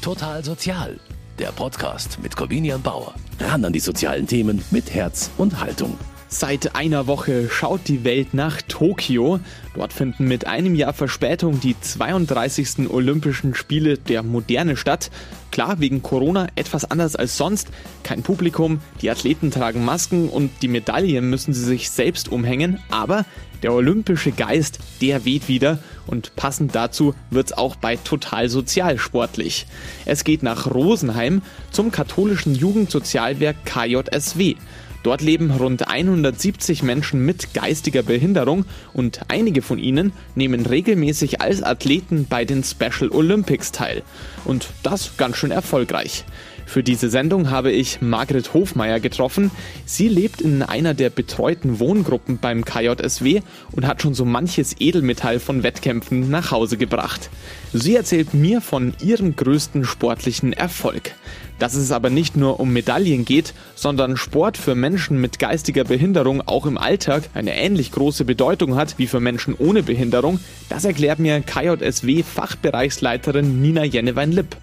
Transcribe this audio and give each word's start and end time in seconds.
Total 0.00 0.42
Sozial, 0.42 0.98
der 1.38 1.52
Podcast 1.52 2.18
mit 2.22 2.34
Corvinian 2.34 2.80
Bauer. 2.80 3.14
Ran 3.38 3.66
an 3.66 3.72
die 3.74 3.80
sozialen 3.80 4.26
Themen 4.26 4.64
mit 4.70 4.94
Herz 4.94 5.30
und 5.36 5.60
Haltung. 5.60 5.98
Seit 6.32 6.76
einer 6.76 7.08
Woche 7.08 7.50
schaut 7.50 7.88
die 7.88 8.04
Welt 8.04 8.34
nach 8.34 8.62
Tokio. 8.62 9.40
Dort 9.74 9.92
finden 9.92 10.28
mit 10.28 10.46
einem 10.46 10.76
Jahr 10.76 10.92
Verspätung 10.92 11.58
die 11.58 11.74
32. 11.78 12.88
Olympischen 12.88 13.56
Spiele 13.56 13.98
der 13.98 14.22
Moderne 14.22 14.76
statt. 14.76 15.10
Klar, 15.50 15.80
wegen 15.80 16.02
Corona 16.02 16.46
etwas 16.54 16.88
anders 16.88 17.16
als 17.16 17.36
sonst. 17.36 17.70
Kein 18.04 18.22
Publikum, 18.22 18.80
die 19.02 19.10
Athleten 19.10 19.50
tragen 19.50 19.84
Masken 19.84 20.28
und 20.28 20.52
die 20.62 20.68
Medaillen 20.68 21.28
müssen 21.28 21.52
sie 21.52 21.64
sich 21.64 21.90
selbst 21.90 22.30
umhängen. 22.30 22.78
Aber 22.92 23.26
der 23.64 23.72
olympische 23.72 24.30
Geist, 24.30 24.78
der 25.00 25.24
weht 25.24 25.48
wieder 25.48 25.80
und 26.06 26.36
passend 26.36 26.76
dazu 26.76 27.12
wird's 27.30 27.52
auch 27.52 27.74
bei 27.74 27.96
Total 27.96 28.48
Sozial 28.48 28.98
sportlich. 28.98 29.66
Es 30.06 30.22
geht 30.22 30.44
nach 30.44 30.72
Rosenheim 30.72 31.42
zum 31.72 31.90
katholischen 31.90 32.54
Jugendsozialwerk 32.54 33.56
KJSW. 33.64 34.54
Dort 35.02 35.22
leben 35.22 35.50
rund 35.50 35.88
170 35.88 36.82
Menschen 36.82 37.24
mit 37.24 37.54
geistiger 37.54 38.02
Behinderung 38.02 38.66
und 38.92 39.20
einige 39.28 39.62
von 39.62 39.78
ihnen 39.78 40.12
nehmen 40.34 40.66
regelmäßig 40.66 41.40
als 41.40 41.62
Athleten 41.62 42.26
bei 42.28 42.44
den 42.44 42.62
Special 42.62 43.10
Olympics 43.10 43.72
teil. 43.72 44.02
Und 44.44 44.68
das 44.82 45.16
ganz 45.16 45.36
schön 45.36 45.50
erfolgreich. 45.50 46.24
Für 46.70 46.84
diese 46.84 47.10
Sendung 47.10 47.50
habe 47.50 47.72
ich 47.72 48.00
Margret 48.00 48.54
Hofmeier 48.54 49.00
getroffen. 49.00 49.50
Sie 49.86 50.06
lebt 50.06 50.40
in 50.40 50.62
einer 50.62 50.94
der 50.94 51.10
betreuten 51.10 51.80
Wohngruppen 51.80 52.38
beim 52.38 52.64
KJSW 52.64 53.40
und 53.72 53.88
hat 53.88 54.00
schon 54.00 54.14
so 54.14 54.24
manches 54.24 54.76
Edelmetall 54.78 55.40
von 55.40 55.64
Wettkämpfen 55.64 56.30
nach 56.30 56.52
Hause 56.52 56.76
gebracht. 56.76 57.28
Sie 57.72 57.96
erzählt 57.96 58.34
mir 58.34 58.60
von 58.60 58.94
ihrem 59.02 59.34
größten 59.34 59.84
sportlichen 59.84 60.52
Erfolg. 60.52 61.10
Dass 61.58 61.74
es 61.74 61.90
aber 61.90 62.08
nicht 62.08 62.36
nur 62.36 62.60
um 62.60 62.72
Medaillen 62.72 63.24
geht, 63.24 63.52
sondern 63.74 64.16
Sport 64.16 64.56
für 64.56 64.76
Menschen 64.76 65.20
mit 65.20 65.40
geistiger 65.40 65.82
Behinderung 65.82 66.40
auch 66.46 66.66
im 66.66 66.78
Alltag 66.78 67.30
eine 67.34 67.52
ähnlich 67.52 67.90
große 67.90 68.24
Bedeutung 68.24 68.76
hat 68.76 68.96
wie 68.96 69.08
für 69.08 69.18
Menschen 69.18 69.56
ohne 69.58 69.82
Behinderung, 69.82 70.38
das 70.68 70.84
erklärt 70.84 71.18
mir 71.18 71.40
KJSW 71.40 72.22
Fachbereichsleiterin 72.22 73.60
Nina 73.60 73.82
Jennewein-Lipp. 73.82 74.56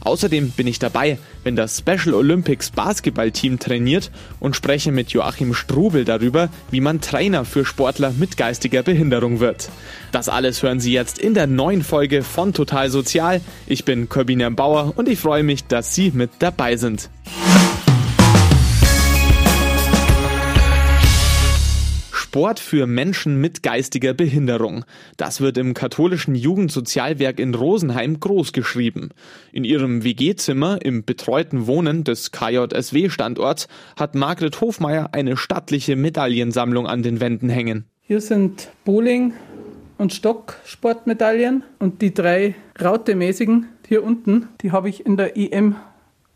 Außerdem 0.00 0.50
bin 0.50 0.66
ich 0.66 0.78
dabei, 0.78 1.18
wenn 1.44 1.56
das 1.56 1.78
Special 1.78 2.14
Olympics 2.14 2.70
Basketballteam 2.70 3.58
trainiert 3.58 4.10
und 4.40 4.56
spreche 4.56 4.92
mit 4.92 5.10
Joachim 5.10 5.54
Strubel 5.54 6.04
darüber, 6.04 6.48
wie 6.70 6.80
man 6.80 7.00
Trainer 7.00 7.44
für 7.44 7.64
Sportler 7.64 8.12
mit 8.18 8.36
geistiger 8.36 8.82
Behinderung 8.82 9.40
wird. 9.40 9.68
Das 10.12 10.28
alles 10.28 10.62
hören 10.62 10.80
Sie 10.80 10.92
jetzt 10.92 11.18
in 11.18 11.34
der 11.34 11.46
neuen 11.46 11.82
Folge 11.82 12.22
von 12.22 12.52
Total 12.52 12.90
Sozial. 12.90 13.40
Ich 13.66 13.84
bin 13.84 14.08
Corbinian 14.08 14.56
Bauer 14.56 14.92
und 14.96 15.08
ich 15.08 15.18
freue 15.18 15.42
mich, 15.42 15.64
dass 15.64 15.94
Sie 15.94 16.10
mit 16.10 16.30
dabei 16.38 16.76
sind. 16.76 17.10
Sport 22.38 22.60
für 22.60 22.86
Menschen 22.86 23.40
mit 23.40 23.64
geistiger 23.64 24.14
Behinderung. 24.14 24.84
Das 25.16 25.40
wird 25.40 25.58
im 25.58 25.74
katholischen 25.74 26.36
Jugendsozialwerk 26.36 27.40
in 27.40 27.52
Rosenheim 27.52 28.20
großgeschrieben. 28.20 29.08
In 29.50 29.64
ihrem 29.64 30.04
WG-Zimmer 30.04 30.78
im 30.80 31.04
betreuten 31.04 31.66
Wohnen 31.66 32.04
des 32.04 32.30
KJSW-Standorts 32.30 33.66
hat 33.96 34.14
Margret 34.14 34.60
Hofmeier 34.60 35.08
eine 35.10 35.36
stattliche 35.36 35.96
Medaillensammlung 35.96 36.86
an 36.86 37.02
den 37.02 37.18
Wänden 37.18 37.48
hängen. 37.48 37.86
Hier 38.02 38.20
sind 38.20 38.68
Bowling 38.84 39.32
und 39.96 40.12
Stocksportmedaillen 40.12 41.64
und 41.80 42.02
die 42.02 42.14
drei 42.14 42.54
Rautemäßigen 42.80 43.66
hier 43.88 44.04
unten, 44.04 44.46
die 44.60 44.70
habe 44.70 44.88
ich 44.88 45.04
in 45.04 45.16
der 45.16 45.36
EM 45.36 45.74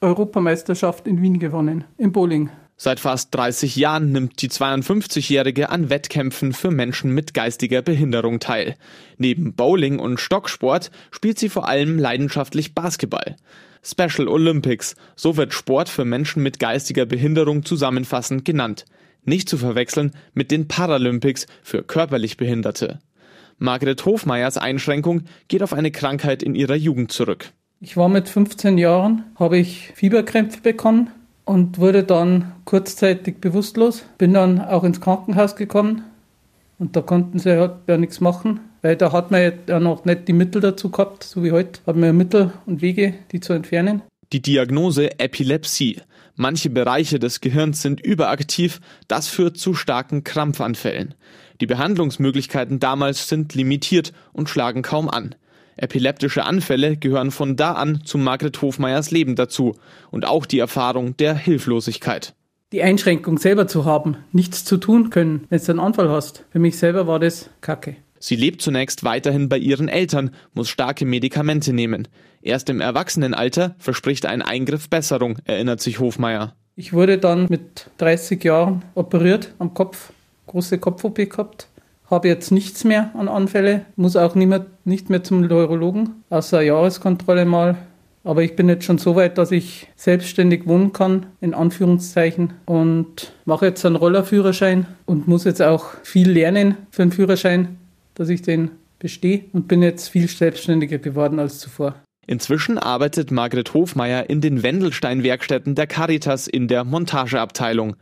Europameisterschaft 0.00 1.06
in 1.06 1.22
Wien 1.22 1.39
gewonnen, 1.39 1.84
im 1.97 2.11
Bowling. 2.11 2.50
Seit 2.84 2.98
fast 2.98 3.33
30 3.36 3.77
Jahren 3.77 4.11
nimmt 4.11 4.43
die 4.43 4.48
52-Jährige 4.48 5.70
an 5.70 5.88
Wettkämpfen 5.88 6.53
für 6.53 6.72
Menschen 6.72 7.12
mit 7.12 7.32
geistiger 7.32 7.81
Behinderung 7.81 8.41
teil. 8.41 8.75
Neben 9.19 9.54
Bowling 9.54 10.00
und 10.00 10.19
Stocksport 10.19 10.91
spielt 11.12 11.38
sie 11.38 11.48
vor 11.48 11.69
allem 11.69 11.97
leidenschaftlich 11.97 12.75
Basketball. 12.75 13.37
Special 13.84 14.26
Olympics, 14.26 14.97
so 15.15 15.37
wird 15.37 15.54
Sport 15.54 15.91
für 15.91 16.04
Menschen 16.04 16.43
mit 16.43 16.59
geistiger 16.59 17.06
Behinderung 17.06 17.65
zusammenfassend 17.65 18.44
genannt. 18.44 18.84
Nicht 19.22 19.49
zu 19.49 19.59
verwechseln 19.59 20.10
mit 20.34 20.50
den 20.50 20.66
Paralympics 20.66 21.47
für 21.62 21.84
körperlich 21.84 22.37
Behinderte. 22.37 22.99
Margret 23.59 24.04
Hofmeyers 24.04 24.59
Einschränkung 24.59 25.22
geht 25.47 25.62
auf 25.62 25.72
eine 25.72 25.93
Krankheit 25.93 26.43
in 26.43 26.56
ihrer 26.56 26.75
Jugend 26.75 27.12
zurück. 27.12 27.53
Ich 27.78 27.97
war 27.97 28.09
mit 28.09 28.28
15 28.28 28.76
Jahren, 28.76 29.22
habe 29.37 29.59
ich 29.59 29.93
Fieberkrämpfe 29.94 30.60
bekommen 30.62 31.10
und 31.44 31.78
wurde 31.78 32.04
dann 32.04 32.53
kurzzeitig 32.64 33.41
bewusstlos. 33.41 34.04
Bin 34.19 34.34
dann 34.34 34.60
auch 34.60 34.84
ins 34.84 35.00
Krankenhaus 35.00 35.56
gekommen 35.56 36.04
und 36.78 36.97
da 36.97 37.00
konnten 37.00 37.38
sie 37.38 37.58
halt 37.58 37.75
ja 37.86 37.97
nichts 37.97 38.20
machen, 38.20 38.60
weil 38.82 38.97
da 38.97 39.12
hat 39.12 39.30
man 39.30 39.52
ja 39.69 39.81
noch 39.81 40.04
nicht 40.04 40.28
die 40.28 40.32
Mittel 40.32 40.60
dazu 40.60 40.91
gehabt, 40.91 41.25
so 41.25 41.42
wie 41.44 41.52
heute. 41.52 41.81
Hat 41.86 41.97
man 41.97 42.04
ja 42.04 42.12
Mittel 42.12 42.52
und 42.66 42.82
Wege, 42.82 43.14
die 43.31 43.41
zu 43.41 43.52
entfernen. 43.52 44.02
Die 44.32 44.42
Diagnose 44.42 45.19
Epilepsie. 45.19 46.00
Manche 46.34 46.70
Bereiche 46.70 47.19
des 47.19 47.41
Gehirns 47.41 47.82
sind 47.82 48.00
überaktiv, 48.00 48.81
das 49.06 49.28
führt 49.28 49.58
zu 49.58 49.75
starken 49.75 50.25
Krampfanfällen. 50.25 51.14
Die 51.60 51.66
Behandlungsmöglichkeiten 51.66 52.81
damals 52.81 53.28
sind 53.28 53.54
limitiert 53.54 54.12
und 54.32 54.48
schlagen 54.48 54.82
kaum 54.82 55.10
an. 55.10 55.34
Epileptische 55.77 56.44
Anfälle 56.44 56.97
gehören 56.97 57.31
von 57.31 57.56
da 57.56 57.72
an 57.72 58.03
zu 58.05 58.19
Margret 58.19 58.60
Hofmeyers 58.60 59.10
Leben 59.10 59.37
dazu 59.37 59.75
und 60.10 60.27
auch 60.27 60.47
die 60.47 60.59
Erfahrung 60.59 61.16
der 61.16 61.34
Hilflosigkeit. 61.34 62.34
Die 62.72 62.83
Einschränkung 62.83 63.38
selber 63.38 63.66
zu 63.66 63.84
haben, 63.84 64.16
nichts 64.32 64.65
zu 64.65 64.78
tun 64.78 65.11
können, 65.11 65.44
wenn 65.50 65.61
du 65.61 65.71
einen 65.71 65.81
Anfall 65.81 66.09
hast. 66.09 66.44
Für 66.50 66.59
mich 66.59 66.78
selber 66.78 67.06
war 67.06 67.19
das 67.19 67.50
Kacke. 67.61 67.97
Sie 68.19 68.37
lebt 68.37 68.62
zunächst 68.62 69.05
weiterhin 69.05 69.49
bei 69.49 69.59
ihren 69.59 69.88
Eltern, 69.88 70.31
muss 70.55 70.69
starke 70.69 71.05
Medikamente 71.05 71.72
nehmen. 71.72 72.09
Erst 72.41 72.71
im 72.71 72.81
Erwachsenenalter 72.81 73.75
verspricht 73.78 74.27
ein 74.27 74.43
Eingriff 74.43 74.88
Besserung, 74.88 75.38
erinnert 75.44 75.81
sich 75.81 75.99
Hofmeier. 75.99 76.55
Ich 76.77 76.93
wurde 76.93 77.19
dann 77.19 77.47
mit 77.50 77.91
30 77.99 78.43
Jahren 78.44 78.82
operiert 78.94 79.53
am 79.59 79.75
Kopf, 79.75 80.12
große 80.47 80.78
Kopf-OP 80.78 81.16
gehabt 81.16 81.69
habe 82.12 82.28
jetzt 82.28 82.53
nichts 82.53 82.84
mehr 82.84 83.11
an 83.15 83.28
Anfälle, 83.28 83.87
muss 83.97 84.17
auch 84.17 84.34
nicht 84.34 84.47
mehr, 84.47 84.67
nicht 84.84 85.11
mehr 85.11 85.25
zum 85.25 85.41
Neurologen, 85.41 86.23
außer 86.31 86.61
Jahreskontrolle 86.61 87.45
mal. 87.45 87.77
Aber 88.23 88.43
ich 88.43 88.55
bin 88.55 88.69
jetzt 88.69 88.84
schon 88.84 88.99
so 88.99 89.17
weit, 89.17 89.37
dass 89.39 89.50
ich 89.50 89.89
selbstständig 89.97 90.67
wohnen 90.67 90.93
kann, 90.93 91.27
in 91.41 91.55
Anführungszeichen, 91.55 92.53
und 92.67 93.33
mache 93.47 93.67
jetzt 93.67 93.84
einen 93.84 93.97
Rollerführerschein 93.97 94.87
und 95.06 95.27
muss 95.27 95.45
jetzt 95.45 95.61
auch 95.61 95.87
viel 96.05 96.31
lernen 96.31 96.77
für 96.91 97.03
einen 97.03 97.11
Führerschein, 97.11 97.78
dass 98.15 98.29
ich 98.29 98.43
den 98.43 98.71
bestehe 99.00 99.47
und 99.53 99.67
bin 99.67 99.83
jetzt 99.83 100.09
viel 100.09 100.29
selbstständiger 100.29 100.99
geworden 100.99 101.41
als 101.41 101.59
zuvor. 101.59 101.97
Inzwischen 102.27 102.78
arbeitet 102.78 103.33
Margret 103.33 103.75
Hofmeier 103.75 104.31
in 104.31 104.41
den 104.41 104.62
Wendelstein-Werkstätten 104.62 105.75
der 105.75 105.88
Caritas 105.88 106.47
in 106.47 106.69
der 106.69 106.84
Montageabteilung. 106.84 107.97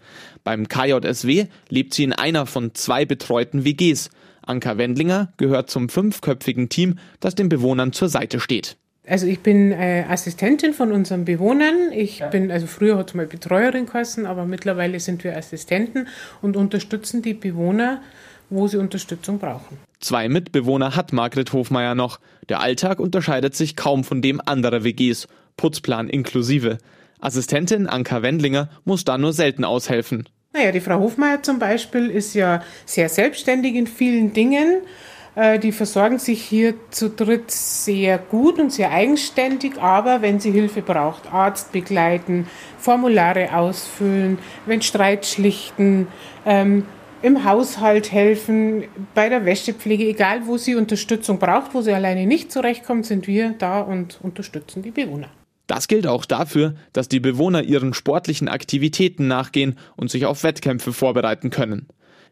Beim 0.44 0.68
KJSW 0.68 1.46
lebt 1.68 1.94
sie 1.94 2.04
in 2.04 2.12
einer 2.12 2.44
von 2.44 2.74
zwei 2.74 3.06
betreuten 3.06 3.64
WGs. 3.64 4.10
Anka 4.42 4.76
Wendlinger 4.76 5.32
gehört 5.38 5.70
zum 5.70 5.88
fünfköpfigen 5.88 6.68
Team, 6.68 6.98
das 7.20 7.34
den 7.34 7.48
Bewohnern 7.48 7.92
zur 7.92 8.08
Seite 8.08 8.40
steht. 8.40 8.76
Also 9.06 9.26
ich 9.26 9.40
bin 9.40 9.72
äh, 9.72 10.04
Assistentin 10.08 10.74
von 10.74 10.92
unseren 10.92 11.24
Bewohnern. 11.24 11.90
Ich 11.92 12.18
ja. 12.18 12.28
bin, 12.28 12.50
also 12.50 12.66
früher 12.66 12.98
hat 12.98 13.08
es 13.08 13.14
mal 13.14 13.26
Betreuerin 13.26 13.86
geheißen, 13.86 14.26
aber 14.26 14.44
mittlerweile 14.44 15.00
sind 15.00 15.24
wir 15.24 15.36
Assistenten 15.36 16.06
und 16.42 16.56
unterstützen 16.56 17.22
die 17.22 17.34
Bewohner, 17.34 18.02
wo 18.50 18.68
sie 18.68 18.76
Unterstützung 18.76 19.38
brauchen. 19.38 19.78
Zwei 20.00 20.28
Mitbewohner 20.28 20.96
hat 20.96 21.12
Margret 21.12 21.52
Hofmeier 21.52 21.94
noch. 21.94 22.20
Der 22.48 22.60
Alltag 22.60 23.00
unterscheidet 23.00 23.54
sich 23.54 23.76
kaum 23.76 24.04
von 24.04 24.22
dem 24.22 24.40
anderer 24.44 24.84
WGs, 24.84 25.28
Putzplan 25.56 26.08
inklusive. 26.08 26.78
Assistentin 27.20 27.86
Anka 27.86 28.22
Wendlinger 28.22 28.70
muss 28.84 29.04
da 29.04 29.18
nur 29.18 29.32
selten 29.32 29.64
aushelfen. 29.64 30.28
Naja, 30.52 30.72
die 30.72 30.80
Frau 30.80 30.98
Hofmeier 30.98 31.42
zum 31.42 31.58
Beispiel 31.58 32.10
ist 32.10 32.34
ja 32.34 32.62
sehr 32.84 33.08
selbstständig 33.08 33.74
in 33.76 33.86
vielen 33.86 34.32
Dingen. 34.32 34.82
Äh, 35.36 35.58
die 35.58 35.70
versorgen 35.70 36.18
sich 36.18 36.42
hier 36.42 36.74
zu 36.90 37.08
dritt 37.08 37.50
sehr 37.50 38.18
gut 38.18 38.58
und 38.58 38.72
sehr 38.72 38.90
eigenständig, 38.90 39.80
aber 39.80 40.22
wenn 40.22 40.40
sie 40.40 40.50
Hilfe 40.50 40.82
braucht, 40.82 41.32
Arzt 41.32 41.72
begleiten, 41.72 42.48
Formulare 42.78 43.54
ausfüllen, 43.54 44.38
wenn 44.66 44.82
Streit 44.82 45.26
schlichten, 45.26 46.08
ähm, 46.44 46.84
im 47.22 47.44
Haushalt 47.44 48.12
helfen, 48.12 48.84
bei 49.14 49.28
der 49.28 49.44
Wäschepflege, 49.44 50.04
egal 50.04 50.46
wo 50.46 50.56
sie 50.56 50.74
Unterstützung 50.74 51.38
braucht, 51.38 51.74
wo 51.74 51.82
sie 51.82 51.92
alleine 51.92 52.26
nicht 52.26 52.50
zurechtkommt, 52.50 53.06
sind 53.06 53.26
wir 53.26 53.54
da 53.58 53.80
und 53.80 54.18
unterstützen 54.22 54.82
die 54.82 54.90
Bewohner. 54.90 55.28
Das 55.66 55.86
gilt 55.86 56.06
auch 56.06 56.24
dafür, 56.24 56.74
dass 56.92 57.08
die 57.08 57.20
Bewohner 57.20 57.62
ihren 57.62 57.94
sportlichen 57.94 58.48
Aktivitäten 58.48 59.28
nachgehen 59.28 59.78
und 59.96 60.10
sich 60.10 60.26
auf 60.26 60.42
Wettkämpfe 60.42 60.92
vorbereiten 60.92 61.50
können. 61.50 61.86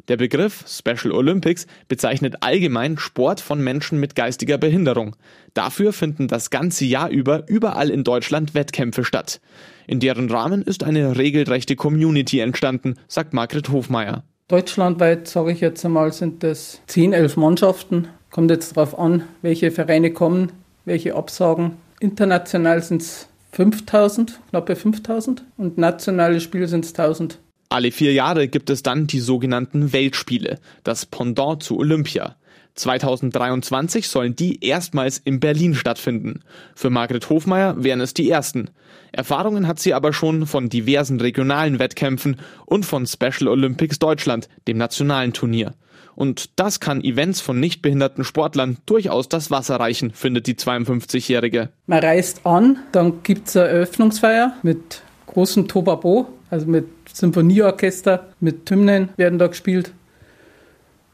Der 0.08 0.16
Begriff 0.16 0.64
Special 0.66 1.12
Olympics 1.12 1.66
bezeichnet 1.86 2.36
allgemein 2.40 2.96
Sport 2.96 3.40
von 3.40 3.62
Menschen 3.62 4.00
mit 4.00 4.14
geistiger 4.14 4.56
Behinderung. 4.56 5.16
Dafür 5.52 5.92
finden 5.92 6.28
das 6.28 6.48
ganze 6.50 6.86
Jahr 6.86 7.10
über 7.10 7.46
überall 7.46 7.90
in 7.90 8.04
Deutschland 8.04 8.54
Wettkämpfe 8.54 9.04
statt. 9.04 9.40
In 9.86 10.00
deren 10.00 10.30
Rahmen 10.30 10.62
ist 10.62 10.82
eine 10.82 11.18
regelrechte 11.18 11.76
Community 11.76 12.40
entstanden, 12.40 12.94
sagt 13.06 13.34
Margret 13.34 13.68
Hofmeier. 13.68 14.24
Deutschlandweit, 14.48 15.28
sage 15.28 15.52
ich 15.52 15.60
jetzt 15.60 15.84
einmal, 15.84 16.10
sind 16.10 16.42
das 16.42 16.80
10, 16.86 17.12
11 17.12 17.36
Mannschaften. 17.36 18.08
Kommt 18.30 18.50
jetzt 18.50 18.74
darauf 18.74 18.98
an, 18.98 19.24
welche 19.42 19.70
Vereine 19.70 20.10
kommen, 20.10 20.52
welche 20.86 21.14
absagen. 21.14 21.76
International 22.00 22.82
sind 22.82 23.02
es 23.02 23.28
5000, 23.52 24.40
knappe 24.48 24.74
5000 24.74 25.44
und 25.58 25.76
nationale 25.76 26.40
Spiele 26.40 26.66
sind 26.66 26.86
es 26.86 26.94
1000. 26.94 27.38
Alle 27.68 27.92
vier 27.92 28.14
Jahre 28.14 28.48
gibt 28.48 28.70
es 28.70 28.82
dann 28.82 29.06
die 29.06 29.20
sogenannten 29.20 29.92
Weltspiele, 29.92 30.58
das 30.82 31.04
Pendant 31.04 31.62
zu 31.62 31.76
Olympia. 31.76 32.36
2023 32.78 34.08
sollen 34.08 34.36
die 34.36 34.64
erstmals 34.64 35.18
in 35.18 35.40
Berlin 35.40 35.74
stattfinden. 35.74 36.40
Für 36.74 36.90
Margret 36.90 37.28
Hofmeier 37.28 37.82
wären 37.82 38.00
es 38.00 38.14
die 38.14 38.30
ersten. 38.30 38.70
Erfahrungen 39.12 39.66
hat 39.66 39.80
sie 39.80 39.94
aber 39.94 40.12
schon 40.12 40.46
von 40.46 40.68
diversen 40.68 41.20
regionalen 41.20 41.78
Wettkämpfen 41.78 42.36
und 42.66 42.84
von 42.84 43.06
Special 43.06 43.48
Olympics 43.48 43.98
Deutschland, 43.98 44.48
dem 44.66 44.78
nationalen 44.78 45.32
Turnier. 45.32 45.74
Und 46.14 46.58
das 46.58 46.80
kann 46.80 47.02
Events 47.04 47.40
von 47.40 47.60
nichtbehinderten 47.60 48.24
Sportlern 48.24 48.78
durchaus 48.86 49.28
das 49.28 49.52
Wasser 49.52 49.76
reichen, 49.76 50.10
findet 50.10 50.48
die 50.48 50.54
52-Jährige. 50.54 51.68
Man 51.86 52.00
reist 52.00 52.44
an, 52.44 52.78
dann 52.90 53.22
gibt 53.22 53.48
es 53.48 53.56
eine 53.56 53.68
Eröffnungsfeier 53.68 54.54
mit 54.62 55.02
großem 55.26 55.68
Tobabo, 55.68 56.26
also 56.50 56.66
mit 56.66 56.88
Symphonieorchester, 57.12 58.28
mit 58.40 58.68
Hymnen 58.68 59.10
werden 59.16 59.38
da 59.38 59.46
gespielt. 59.46 59.92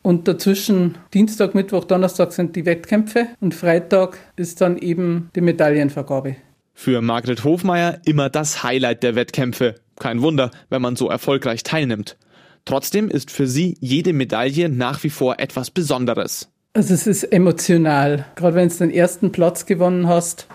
Und 0.04 0.28
dazwischen 0.28 0.98
Dienstag, 1.14 1.54
Mittwoch, 1.54 1.84
Donnerstag 1.84 2.32
sind 2.32 2.56
die 2.56 2.66
Wettkämpfe 2.66 3.28
und 3.40 3.54
Freitag 3.54 4.18
ist 4.36 4.60
dann 4.60 4.76
eben 4.76 5.30
die 5.34 5.40
Medaillenvergabe. 5.40 6.36
Für 6.74 7.00
Margret 7.00 7.42
Hofmeier 7.42 8.00
immer 8.04 8.28
das 8.28 8.62
Highlight 8.62 9.02
der 9.02 9.14
Wettkämpfe. 9.14 9.76
Kein 9.98 10.20
Wunder, 10.20 10.50
wenn 10.68 10.82
man 10.82 10.96
so 10.96 11.08
erfolgreich 11.08 11.62
teilnimmt. 11.62 12.18
Trotzdem 12.66 13.08
ist 13.08 13.30
für 13.30 13.46
sie 13.46 13.78
jede 13.80 14.12
Medaille 14.12 14.68
nach 14.68 15.02
wie 15.04 15.10
vor 15.10 15.40
etwas 15.40 15.70
Besonderes. 15.70 16.50
Also 16.74 16.92
es 16.92 17.06
ist 17.06 17.24
emotional. 17.24 18.26
Gerade 18.34 18.56
wenn 18.56 18.68
du 18.68 18.74
den 18.76 18.90
ersten 18.90 19.32
Platz 19.32 19.64
gewonnen 19.64 20.06
hast, 20.06 20.48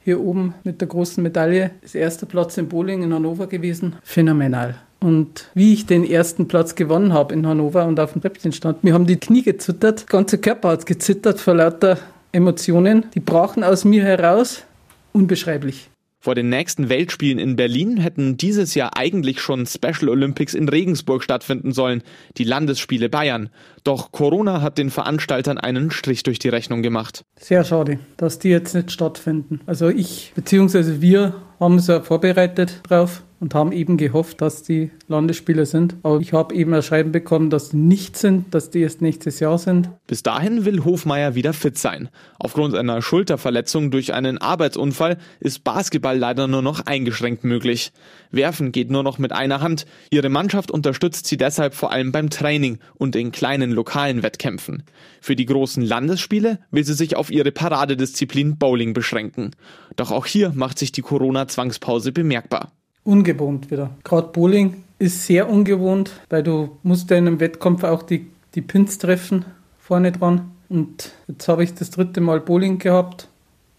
hier 0.00 0.20
oben 0.22 0.54
mit 0.64 0.80
der 0.80 0.88
großen 0.88 1.22
Medaille, 1.22 1.72
das 1.82 1.94
erste 1.94 2.24
Platz 2.24 2.56
im 2.56 2.68
Bowling 2.68 3.02
in 3.02 3.12
Hannover 3.12 3.46
gewesen, 3.46 3.96
phänomenal. 4.02 4.76
Und 5.00 5.50
wie 5.54 5.72
ich 5.72 5.86
den 5.86 6.04
ersten 6.04 6.48
Platz 6.48 6.74
gewonnen 6.74 7.12
habe 7.12 7.34
in 7.34 7.46
Hannover 7.46 7.86
und 7.86 8.00
auf 8.00 8.12
dem 8.12 8.22
Treppchen 8.22 8.52
stand, 8.52 8.82
mir 8.82 8.94
haben 8.94 9.06
die 9.06 9.18
Knie 9.18 9.42
gezittert, 9.42 10.00
der 10.00 10.06
ganze 10.06 10.38
Körper 10.38 10.70
hat 10.70 10.86
gezittert 10.86 11.38
vor 11.38 11.54
lauter 11.54 11.98
Emotionen. 12.32 13.06
Die 13.14 13.20
brachen 13.20 13.62
aus 13.62 13.84
mir 13.84 14.02
heraus. 14.02 14.64
Unbeschreiblich. 15.12 15.90
Vor 16.26 16.34
den 16.34 16.48
nächsten 16.48 16.88
Weltspielen 16.88 17.38
in 17.38 17.54
Berlin 17.54 17.98
hätten 17.98 18.36
dieses 18.36 18.74
Jahr 18.74 18.96
eigentlich 18.96 19.40
schon 19.40 19.64
Special 19.64 20.08
Olympics 20.08 20.54
in 20.54 20.68
Regensburg 20.68 21.22
stattfinden 21.22 21.72
sollen, 21.72 22.02
die 22.36 22.42
Landesspiele 22.42 23.08
Bayern. 23.08 23.48
Doch 23.84 24.10
Corona 24.10 24.60
hat 24.60 24.76
den 24.76 24.90
Veranstaltern 24.90 25.56
einen 25.56 25.92
Strich 25.92 26.24
durch 26.24 26.40
die 26.40 26.48
Rechnung 26.48 26.82
gemacht. 26.82 27.22
Sehr 27.38 27.62
schade, 27.62 28.00
dass 28.16 28.40
die 28.40 28.48
jetzt 28.48 28.74
nicht 28.74 28.90
stattfinden. 28.90 29.60
Also 29.66 29.88
ich 29.88 30.32
bzw. 30.34 31.00
wir 31.00 31.34
haben 31.60 31.74
uns 31.74 31.86
ja 31.86 32.00
vorbereitet 32.00 32.80
drauf 32.88 33.22
und 33.38 33.54
haben 33.54 33.72
eben 33.72 33.96
gehofft, 33.96 34.40
dass 34.40 34.62
die 34.62 34.90
Landesspiele 35.08 35.66
sind. 35.66 35.96
Aber 36.02 36.20
ich 36.20 36.32
habe 36.32 36.54
eben 36.54 36.72
ein 36.72 36.82
Schreiben 36.82 37.12
bekommen, 37.12 37.50
dass 37.50 37.70
die 37.70 37.76
nicht 37.76 38.16
sind, 38.16 38.54
dass 38.54 38.70
die 38.70 38.80
erst 38.80 39.02
nächstes 39.02 39.40
Jahr 39.40 39.58
sind. 39.58 39.90
Bis 40.06 40.22
dahin 40.22 40.64
will 40.64 40.84
Hofmeier 40.84 41.34
wieder 41.34 41.52
fit 41.52 41.76
sein. 41.76 42.08
Aufgrund 42.38 42.74
einer 42.74 43.02
Schulterverletzung 43.02 43.90
durch 43.90 44.14
einen 44.14 44.38
Arbeitsunfall 44.38 45.18
ist 45.40 45.64
Basketball 45.64 46.16
leider 46.16 46.46
nur 46.46 46.62
noch 46.62 46.86
eingeschränkt 46.86 47.44
möglich. 47.44 47.92
Werfen 48.30 48.72
geht 48.72 48.90
nur 48.90 49.02
noch 49.02 49.18
mit 49.18 49.32
einer 49.32 49.60
Hand. 49.60 49.86
Ihre 50.10 50.30
Mannschaft 50.30 50.70
unterstützt 50.70 51.26
sie 51.26 51.36
deshalb 51.36 51.74
vor 51.74 51.92
allem 51.92 52.12
beim 52.12 52.30
Training 52.30 52.78
und 52.94 53.16
in 53.16 53.32
kleinen 53.32 53.70
lokalen 53.70 54.22
Wettkämpfen. 54.22 54.84
Für 55.20 55.36
die 55.36 55.46
großen 55.46 55.84
Landesspiele 55.84 56.58
will 56.70 56.84
sie 56.84 56.94
sich 56.94 57.16
auf 57.16 57.30
ihre 57.30 57.52
Paradedisziplin 57.52 58.56
Bowling 58.56 58.94
beschränken. 58.94 59.50
Doch 59.96 60.10
auch 60.10 60.26
hier 60.26 60.52
macht 60.54 60.78
sich 60.78 60.92
die 60.92 61.02
Corona-Zwangspause 61.02 62.12
bemerkbar 62.12 62.72
ungewohnt 63.06 63.70
wieder. 63.70 63.90
Gerade 64.04 64.28
Bowling 64.28 64.84
ist 64.98 65.26
sehr 65.26 65.48
ungewohnt, 65.48 66.12
weil 66.28 66.42
du 66.42 66.76
musst 66.82 67.10
ja 67.10 67.16
in 67.16 67.26
einem 67.26 67.40
Wettkampf 67.40 67.84
auch 67.84 68.02
die, 68.02 68.26
die 68.54 68.62
Pins 68.62 68.98
treffen 68.98 69.44
vorne 69.78 70.12
dran. 70.12 70.50
Und 70.68 71.12
jetzt 71.28 71.46
habe 71.48 71.62
ich 71.62 71.74
das 71.74 71.90
dritte 71.90 72.20
Mal 72.20 72.40
Bowling 72.40 72.78
gehabt 72.78 73.28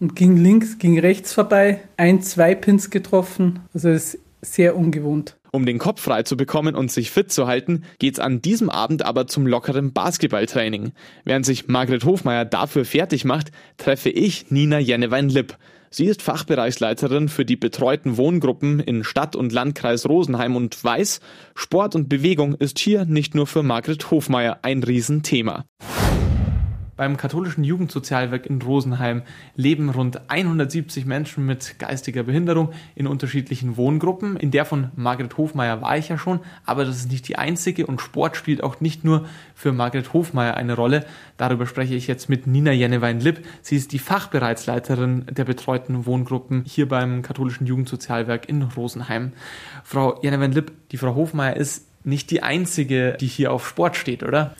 und 0.00 0.16
ging 0.16 0.36
links, 0.36 0.78
ging 0.78 0.98
rechts 0.98 1.32
vorbei, 1.32 1.80
ein, 1.96 2.22
zwei 2.22 2.54
Pins 2.54 2.90
getroffen. 2.90 3.60
Also 3.74 3.90
es 3.90 4.14
ist 4.14 4.22
sehr 4.40 4.76
ungewohnt. 4.76 5.36
Um 5.50 5.66
den 5.66 5.78
Kopf 5.78 6.02
frei 6.02 6.22
zu 6.22 6.36
bekommen 6.36 6.74
und 6.74 6.90
sich 6.90 7.10
fit 7.10 7.32
zu 7.32 7.46
halten, 7.46 7.84
geht's 7.98 8.18
an 8.18 8.42
diesem 8.42 8.70
Abend 8.70 9.04
aber 9.04 9.26
zum 9.26 9.46
lockeren 9.46 9.92
Basketballtraining. 9.92 10.92
Während 11.24 11.46
sich 11.46 11.68
Margret 11.68 12.04
Hofmeier 12.04 12.44
dafür 12.44 12.84
fertig 12.84 13.24
macht, 13.24 13.50
treffe 13.76 14.10
ich 14.10 14.50
Nina 14.50 14.78
Jennewein-Lipp. 14.78 15.56
Sie 15.90 16.06
ist 16.06 16.22
Fachbereichsleiterin 16.22 17.28
für 17.28 17.44
die 17.44 17.56
betreuten 17.56 18.16
Wohngruppen 18.16 18.80
in 18.80 19.04
Stadt 19.04 19.36
und 19.36 19.52
Landkreis 19.52 20.06
Rosenheim 20.06 20.56
und 20.56 20.82
weiß, 20.82 21.20
Sport 21.54 21.94
und 21.94 22.08
Bewegung 22.08 22.54
ist 22.54 22.78
hier 22.78 23.04
nicht 23.04 23.34
nur 23.34 23.46
für 23.46 23.62
Margret 23.62 24.10
Hofmeier 24.10 24.58
ein 24.62 24.82
Riesenthema. 24.82 25.64
Beim 26.98 27.16
katholischen 27.16 27.62
Jugendsozialwerk 27.62 28.44
in 28.46 28.60
Rosenheim 28.60 29.22
leben 29.54 29.88
rund 29.88 30.28
170 30.28 31.06
Menschen 31.06 31.46
mit 31.46 31.78
geistiger 31.78 32.24
Behinderung 32.24 32.72
in 32.96 33.06
unterschiedlichen 33.06 33.76
Wohngruppen. 33.76 34.36
In 34.36 34.50
der 34.50 34.64
von 34.64 34.90
Margret 34.96 35.36
Hofmeier 35.36 35.80
war 35.80 35.96
ich 35.96 36.08
ja 36.08 36.18
schon, 36.18 36.40
aber 36.66 36.84
das 36.84 36.96
ist 36.96 37.12
nicht 37.12 37.28
die 37.28 37.38
einzige 37.38 37.86
und 37.86 38.00
Sport 38.00 38.36
spielt 38.36 38.64
auch 38.64 38.80
nicht 38.80 39.04
nur 39.04 39.26
für 39.54 39.70
Margret 39.70 40.12
Hofmeier 40.12 40.54
eine 40.54 40.74
Rolle. 40.74 41.06
Darüber 41.36 41.66
spreche 41.66 41.94
ich 41.94 42.08
jetzt 42.08 42.28
mit 42.28 42.48
Nina 42.48 42.72
Jennewein-Lipp. 42.72 43.46
Sie 43.62 43.76
ist 43.76 43.92
die 43.92 44.00
Fachbereichsleiterin 44.00 45.26
der 45.30 45.44
betreuten 45.44 46.04
Wohngruppen 46.04 46.64
hier 46.66 46.88
beim 46.88 47.22
katholischen 47.22 47.68
Jugendsozialwerk 47.68 48.48
in 48.48 48.62
Rosenheim. 48.62 49.34
Frau 49.84 50.20
Jennewein-Lipp, 50.20 50.72
die 50.90 50.96
Frau 50.96 51.14
Hofmeier 51.14 51.54
ist 51.54 51.86
nicht 52.02 52.32
die 52.32 52.42
einzige, 52.42 53.16
die 53.20 53.28
hier 53.28 53.52
auf 53.52 53.68
Sport 53.68 53.96
steht, 53.96 54.24
oder? 54.24 54.56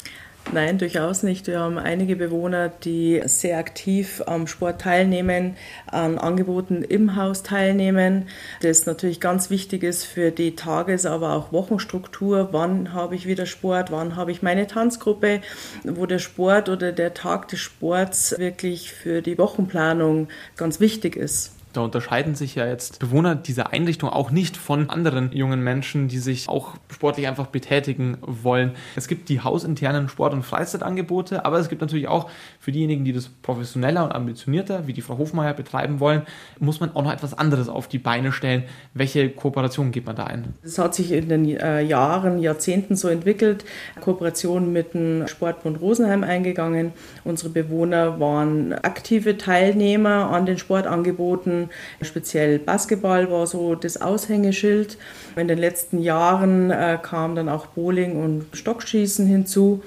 Nein, 0.50 0.78
durchaus 0.78 1.22
nicht. 1.22 1.46
Wir 1.46 1.60
haben 1.60 1.76
einige 1.76 2.16
Bewohner, 2.16 2.70
die 2.70 3.20
sehr 3.26 3.58
aktiv 3.58 4.22
am 4.26 4.46
Sport 4.46 4.80
teilnehmen, 4.80 5.56
an 5.86 6.16
Angeboten 6.16 6.82
im 6.82 7.16
Haus 7.16 7.42
teilnehmen. 7.42 8.28
Das 8.62 8.86
natürlich 8.86 9.20
ganz 9.20 9.50
wichtig 9.50 9.82
ist 9.82 10.04
für 10.04 10.30
die 10.30 10.56
Tages-, 10.56 11.04
aber 11.04 11.34
auch 11.34 11.52
Wochenstruktur. 11.52 12.48
Wann 12.52 12.94
habe 12.94 13.14
ich 13.14 13.26
wieder 13.26 13.44
Sport? 13.44 13.92
Wann 13.92 14.16
habe 14.16 14.32
ich 14.32 14.40
meine 14.40 14.66
Tanzgruppe? 14.66 15.42
Wo 15.84 16.06
der 16.06 16.18
Sport 16.18 16.70
oder 16.70 16.92
der 16.92 17.12
Tag 17.12 17.48
des 17.48 17.60
Sports 17.60 18.34
wirklich 18.38 18.92
für 18.94 19.20
die 19.20 19.36
Wochenplanung 19.36 20.28
ganz 20.56 20.80
wichtig 20.80 21.16
ist. 21.16 21.57
Da 21.72 21.82
unterscheiden 21.82 22.34
sich 22.34 22.54
ja 22.54 22.66
jetzt 22.66 22.98
Bewohner 22.98 23.34
dieser 23.34 23.72
Einrichtung 23.72 24.08
auch 24.08 24.30
nicht 24.30 24.56
von 24.56 24.90
anderen 24.90 25.32
jungen 25.32 25.62
Menschen, 25.62 26.08
die 26.08 26.18
sich 26.18 26.48
auch 26.48 26.74
sportlich 26.90 27.28
einfach 27.28 27.46
betätigen 27.46 28.18
wollen. 28.22 28.72
Es 28.96 29.08
gibt 29.08 29.28
die 29.28 29.40
hausinternen 29.40 30.08
Sport- 30.08 30.32
und 30.32 30.42
Freizeitangebote, 30.42 31.44
aber 31.44 31.58
es 31.58 31.68
gibt 31.68 31.80
natürlich 31.80 32.08
auch 32.08 32.30
für 32.58 32.72
diejenigen, 32.72 33.04
die 33.04 33.12
das 33.12 33.28
professioneller 33.28 34.04
und 34.04 34.12
ambitionierter, 34.12 34.86
wie 34.86 34.92
die 34.92 35.02
Frau 35.02 35.18
Hofmeier, 35.18 35.54
betreiben 35.54 36.00
wollen, 36.00 36.22
muss 36.58 36.80
man 36.80 36.94
auch 36.94 37.02
noch 37.02 37.12
etwas 37.12 37.36
anderes 37.36 37.68
auf 37.68 37.88
die 37.88 37.98
Beine 37.98 38.32
stellen. 38.32 38.64
Welche 38.94 39.28
Kooperationen 39.28 39.92
geht 39.92 40.06
man 40.06 40.16
da 40.16 40.24
ein? 40.24 40.54
Es 40.62 40.78
hat 40.78 40.94
sich 40.94 41.12
in 41.12 41.28
den 41.28 41.44
äh, 41.56 41.82
Jahren, 41.82 42.38
Jahrzehnten 42.38 42.96
so 42.96 43.08
entwickelt. 43.08 43.64
Kooperation 44.00 44.72
mit 44.72 44.94
dem 44.94 45.26
Sportbund 45.26 45.80
Rosenheim 45.80 46.24
eingegangen. 46.24 46.92
Unsere 47.24 47.50
Bewohner 47.50 48.20
waren 48.20 48.72
aktive 48.72 49.36
Teilnehmer 49.36 50.30
an 50.30 50.46
den 50.46 50.58
Sportangeboten 50.58 51.57
Speziell 52.02 52.58
Basketball 52.58 53.30
war 53.30 53.46
so 53.46 53.74
das 53.74 54.00
Aushängeschild. 54.00 54.98
In 55.36 55.48
den 55.48 55.58
letzten 55.58 55.98
Jahren 55.98 56.70
äh, 56.70 56.98
kam 57.02 57.34
dann 57.34 57.48
auch 57.48 57.66
Bowling 57.66 58.22
und 58.22 58.46
Stockschießen 58.52 59.26
hinzu. 59.26 59.82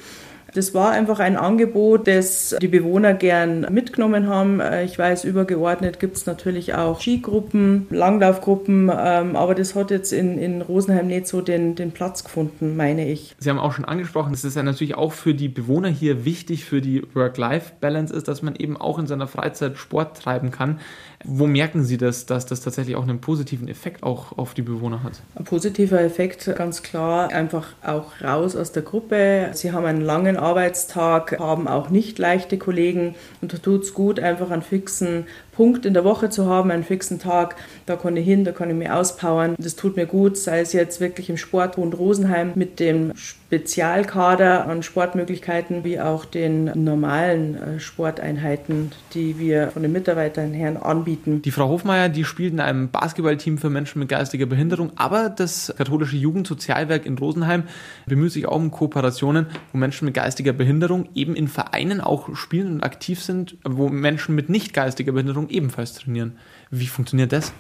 Das 0.54 0.74
war 0.74 0.92
einfach 0.92 1.20
ein 1.20 1.38
Angebot, 1.38 2.08
das 2.08 2.56
die 2.62 2.68
Bewohner 2.68 3.14
gern 3.14 3.62
mitgenommen 3.72 4.28
haben. 4.28 4.60
Äh, 4.60 4.84
ich 4.84 4.98
weiß, 4.98 5.24
übergeordnet 5.24 6.00
gibt 6.00 6.18
es 6.18 6.26
natürlich 6.26 6.74
auch 6.74 7.00
Skigruppen, 7.00 7.88
Langlaufgruppen, 7.90 8.92
ähm, 8.94 9.36
aber 9.36 9.56
das 9.56 9.76
hat 9.76 9.92
jetzt 9.92 10.12
in, 10.12 10.38
in 10.38 10.62
Rosenheim 10.62 11.08
nicht 11.08 11.28
so 11.28 11.42
den, 11.42 11.76
den 11.76 11.92
Platz 11.92 12.24
gefunden, 12.24 12.76
meine 12.76 13.08
ich. 13.08 13.36
Sie 13.40 13.50
haben 13.50 13.60
auch 13.60 13.74
schon 13.74 13.86
angesprochen, 13.86 14.32
dass 14.32 14.44
es 14.44 14.56
ja 14.56 14.64
natürlich 14.64 14.96
auch 14.96 15.14
für 15.14 15.34
die 15.34 15.48
Bewohner 15.48 15.90
hier 15.90 16.26
wichtig 16.26 16.66
für 16.66 16.82
die 16.82 17.04
Work-Life-Balance 17.14 18.14
ist, 18.14 18.28
dass 18.28 18.42
man 18.42 18.56
eben 18.56 18.76
auch 18.76 19.00
in 19.00 19.08
seiner 19.08 19.28
Freizeit 19.28 19.78
Sport 19.78 20.18
treiben 20.18 20.52
kann. 20.52 20.80
Wo 21.24 21.48
merken 21.48 21.84
Sie 21.84 21.98
das, 21.98 22.26
dass 22.26 22.46
das 22.46 22.62
tatsächlich 22.62 22.96
auch 22.96 23.04
einen 23.04 23.22
positiven 23.22 23.68
Effekt 23.68 24.04
auch 24.04 24.38
auf 24.38 24.54
die 24.54 24.62
Bewohner 24.62 25.04
hat? 25.04 25.22
Ein 25.36 25.46
positiver 25.46 26.02
Effekt, 26.02 26.50
ganz 26.56 26.84
klar, 26.84 27.30
einfach 27.30 27.70
auch 27.84 28.22
raus 28.24 28.56
aus 28.56 28.72
der 28.72 28.84
Gruppe. 28.84 29.50
Sie 29.54 29.72
haben 29.72 29.86
einen 29.86 30.02
langen 30.02 30.38
Arbeitstag, 30.38 31.40
haben 31.40 31.68
auch 31.68 31.90
nicht 31.90 32.20
leichte 32.20 32.58
Kollegen 32.58 33.16
und 33.42 33.54
da 33.54 33.58
tut 33.58 33.84
es 33.84 33.94
gut, 33.94 34.20
einfach 34.20 34.52
einen 34.52 34.62
fixen 34.62 35.26
Punkt 35.52 35.86
in 35.86 35.94
der 35.94 36.04
Woche 36.04 36.30
zu 36.30 36.48
haben, 36.48 36.72
einen 36.72 36.84
fixen 36.84 37.20
Tag, 37.20 37.56
da 37.86 37.96
kann 37.96 38.16
ich 38.16 38.26
hin, 38.26 38.46
da 38.46 38.52
kann 38.52 38.70
ich 38.70 38.76
mich 38.76 38.90
auspowern. 38.90 39.56
Das 39.60 39.76
tut 39.76 39.96
mir 39.96 40.06
gut, 40.06 40.38
sei 40.38 40.62
es 40.62 40.74
jetzt 40.74 41.02
wirklich 41.02 41.30
im 41.30 41.38
Sportbund 41.38 41.98
Rosenheim 41.98 42.54
mit 42.56 42.80
dem 42.80 43.12
Spezialkader 43.16 44.68
an 44.68 44.82
Sportmöglichkeiten, 44.82 45.84
wie 45.84 46.00
auch 46.00 46.26
den 46.26 46.72
normalen 46.84 47.56
äh, 47.56 47.80
Sporteinheiten, 47.80 48.92
die 49.14 49.38
wir 49.38 49.72
von 49.72 49.82
den 49.82 49.92
Mitarbeitern 49.92 50.54
her 50.54 50.86
anbieten. 50.86 51.11
Die 51.26 51.52
Frau 51.52 51.68
Hofmeier, 51.70 52.10
die 52.10 52.26
spielt 52.26 52.54
in 52.54 52.60
einem 52.60 52.90
Basketballteam 52.90 53.58
für 53.58 53.70
Menschen 53.70 54.00
mit 54.00 54.10
geistiger 54.10 54.46
Behinderung, 54.46 54.92
aber 54.96 55.30
das 55.30 55.74
katholische 55.78 56.18
Jugendsozialwerk 56.18 57.06
in 57.06 57.18
Rosenheim 57.18 57.64
bemüht 58.06 58.32
sich 58.32 58.48
auch 58.48 58.56
um 58.56 58.72
Kooperationen, 58.72 59.48
wo 59.72 59.78
Menschen 59.78 60.06
mit 60.06 60.14
geistiger 60.14 60.54
Behinderung 60.54 61.10
eben 61.16 61.36
in 61.36 61.48
Vereinen 61.48 62.02
auch 62.02 62.36
spielen 62.36 62.74
und 62.74 62.84
aktiv 62.84 63.22
sind, 63.22 63.58
wo 63.64 63.90
Menschen 63.90 64.36
mit 64.36 64.50
nicht 64.50 64.74
geistiger 64.74 65.12
Behinderung 65.12 65.50
ebenfalls 65.50 65.94
trainieren. 65.94 66.38
Wie 66.70 66.88
funktioniert 66.88 67.32
das? 67.32 67.54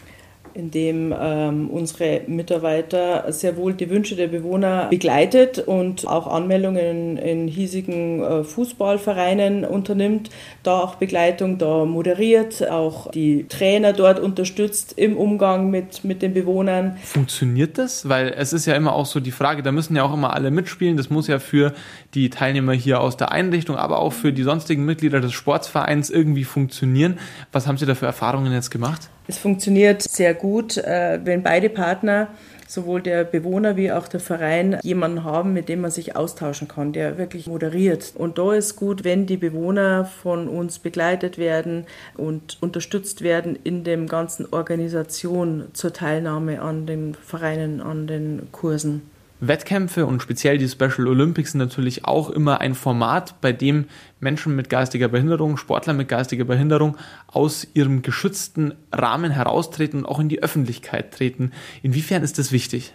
Indem 0.53 1.13
ähm, 1.17 1.70
unsere 1.70 2.22
Mitarbeiter 2.27 3.31
sehr 3.31 3.58
wohl 3.58 3.74
die 3.74 3.89
Wünsche 3.89 4.15
der 4.15 4.27
Bewohner 4.27 4.88
begleitet 4.89 5.60
und 5.60 6.08
auch 6.08 6.27
Anmeldungen 6.27 7.17
in, 7.17 7.17
in 7.17 7.48
hiesigen 7.48 8.22
äh, 8.22 8.43
Fußballvereinen 8.43 9.65
unternimmt, 9.65 10.29
da 10.63 10.79
auch 10.79 10.96
Begleitung 10.96 11.58
da 11.58 11.86
moderiert, 11.86 12.70
auch 12.70 13.12
die 13.12 13.46
Trainer 13.48 13.93
dort 13.93 14.20
unterstützt 14.20 14.93
im 14.98 15.17
Umgang 15.17 15.70
mit, 15.70 16.03
mit 16.03 16.22
den 16.22 16.34
Bewohnern. 16.34 16.98
Funktioniert 17.03 17.77
das? 17.77 18.08
Weil 18.08 18.34
es 18.38 18.53
ist 18.53 18.65
ja 18.65 18.75
immer 18.75 18.93
auch 18.93 19.05
so 19.05 19.20
die 19.20 19.31
Frage, 19.31 19.63
da 19.63 19.72
müssen 19.72 19.96
ja 19.96 20.03
auch 20.03 20.13
immer 20.13 20.34
alle 20.34 20.51
mitspielen. 20.51 20.98
Das 20.98 21.10
muss 21.10 21.27
ja 21.27 21.39
für 21.39 21.74
die 22.13 22.29
Teilnehmer 22.29 22.74
hier 22.74 23.01
aus 23.01 23.17
der 23.17 23.31
Einrichtung, 23.31 23.75
aber 23.75 24.00
auch 24.00 24.13
für 24.13 24.34
die 24.34 24.43
sonstigen 24.43 24.86
Mitglieder 24.86 25.22
des 25.22 25.34
Sportsvereins 25.34 26.10
irgendwie 26.10 26.43
funktionieren. 26.43 27.20
Was 27.51 27.67
haben 27.67 27.77
Sie 27.77 27.86
da 27.86 27.96
für 27.96 28.05
Erfahrungen 28.05 28.51
jetzt 28.53 28.72
gemacht? 28.72 29.10
Es 29.27 29.37
funktioniert 29.37 30.01
sehr 30.01 30.33
gut, 30.33 30.77
äh, 30.77 31.19
wenn 31.23 31.43
beide 31.43 31.69
Partner, 31.69 32.27
sowohl 32.67 33.01
der 33.01 33.23
Bewohner 33.23 33.75
wie 33.75 33.91
auch 33.91 34.07
der 34.07 34.19
Verein, 34.19 34.79
jemanden 34.81 35.23
haben, 35.23 35.53
mit 35.53 35.69
dem 35.69 35.81
man 35.81 35.91
sich 35.91 36.15
austauschen 36.15 36.67
kann, 36.67 36.93
der 36.93 37.17
wirklich 37.17 37.47
moderiert. 37.47 38.13
Und 38.15 38.37
da 38.37 38.53
ist 38.53 38.77
gut, 38.77 39.03
wenn 39.03 39.25
die 39.25 39.37
Bewohner 39.37 40.05
von 40.05 40.47
uns 40.47 40.79
begleitet 40.79 41.37
werden 41.37 41.85
und 42.15 42.57
unterstützt 42.61 43.21
werden 43.21 43.59
in 43.63 43.83
dem 43.83 44.07
ganzen 44.07 44.47
Organisation 44.51 45.65
zur 45.73 45.93
Teilnahme 45.93 46.61
an 46.61 46.85
den 46.85 47.13
Vereinen, 47.13 47.81
an 47.81 48.07
den 48.07 48.47
Kursen. 48.51 49.11
Wettkämpfe 49.41 50.05
und 50.05 50.21
speziell 50.21 50.60
die 50.60 50.69
Special 50.69 51.07
Olympics 51.07 51.53
sind 51.53 51.60
natürlich 51.60 52.05
auch 52.05 52.29
immer 52.29 52.62
ein 52.62 52.75
Format, 52.75 53.41
bei 53.41 53.51
dem 53.51 53.86
Menschen 54.19 54.55
mit 54.55 54.69
geistiger 54.69 55.07
Behinderung, 55.07 55.57
Sportler 55.57 55.93
mit 55.93 56.07
geistiger 56.07 56.45
Behinderung 56.45 56.95
aus 57.25 57.67
ihrem 57.74 58.03
geschützten 58.03 58.75
Rahmen 58.93 59.31
heraustreten 59.31 60.01
und 60.01 60.05
auch 60.05 60.19
in 60.19 60.29
die 60.29 60.43
Öffentlichkeit 60.43 61.12
treten. 61.12 61.51
Inwiefern 61.81 62.21
ist 62.21 62.38
das 62.38 62.51
wichtig? 62.51 62.93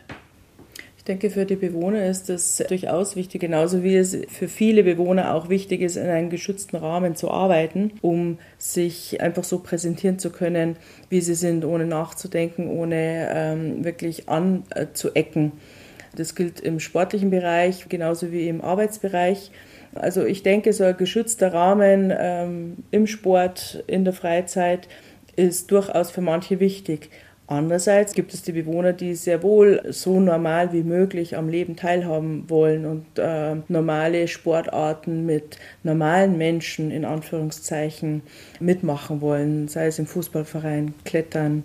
Ich 0.99 1.05
denke, 1.05 1.31
für 1.31 1.47
die 1.47 1.57
Bewohner 1.57 2.07
ist 2.07 2.29
das 2.29 2.62
durchaus 2.69 3.17
wichtig, 3.17 3.41
genauso 3.41 3.83
wie 3.83 3.97
es 3.97 4.17
für 4.29 4.47
viele 4.47 4.85
Bewohner 4.85 5.35
auch 5.35 5.49
wichtig 5.49 5.81
ist, 5.81 5.97
in 5.97 6.07
einem 6.07 6.31
geschützten 6.31 6.76
Rahmen 6.76 7.17
zu 7.17 7.31
arbeiten, 7.31 7.93
um 8.03 8.38
sich 8.59 9.21
einfach 9.21 9.45
so 9.45 9.59
präsentieren 9.59 10.21
zu 10.21 10.31
können, 10.31 10.76
wie 11.09 11.21
sie 11.21 11.35
sind, 11.35 11.65
ohne 11.65 11.87
nachzudenken, 11.87 12.69
ohne 12.69 13.31
ähm, 13.33 13.85
wirklich 13.85 14.29
anzuecken. 14.29 15.53
Das 16.17 16.35
gilt 16.35 16.61
im 16.61 16.81
sportlichen 16.81 17.31
Bereich 17.31 17.89
genauso 17.89 18.33
wie 18.33 18.49
im 18.49 18.61
Arbeitsbereich. 18.61 19.51
Also 19.95 20.25
ich 20.25 20.43
denke, 20.43 20.73
so 20.73 20.85
ein 20.85 20.97
geschützter 20.97 21.55
Rahmen 21.55 22.13
ähm, 22.17 22.77
im 22.91 23.07
Sport, 23.07 23.85
in 23.87 24.05
der 24.05 24.13
Freizeit 24.13 24.89
ist 25.37 25.71
durchaus 25.71 26.11
für 26.11 26.21
manche 26.21 26.61
wichtig. 26.61 27.11
Andererseits 27.49 28.15
gibt 28.15 28.35
es 28.35 28.43
die 28.43 28.53
Bewohner, 28.53 28.93
die 28.93 29.15
sehr 29.15 29.43
wohl 29.43 29.81
so 29.91 30.19
normal 30.19 30.73
wie 30.73 30.83
möglich 30.83 31.37
am 31.37 31.49
Leben 31.49 31.77
teilhaben 31.77 32.51
wollen 32.51 32.85
und 32.87 33.07
äh, 33.19 33.55
normale 33.69 34.27
Sportarten 34.27 35.25
mit 35.27 35.57
normalen 35.85 36.37
Menschen 36.39 36.91
in 36.91 37.05
Anführungszeichen 37.05 38.23
mitmachen 38.59 39.21
wollen, 39.21 39.69
sei 39.69 39.87
es 39.87 40.01
im 40.01 40.07
Fußballverein, 40.07 40.95
Klettern, 41.05 41.65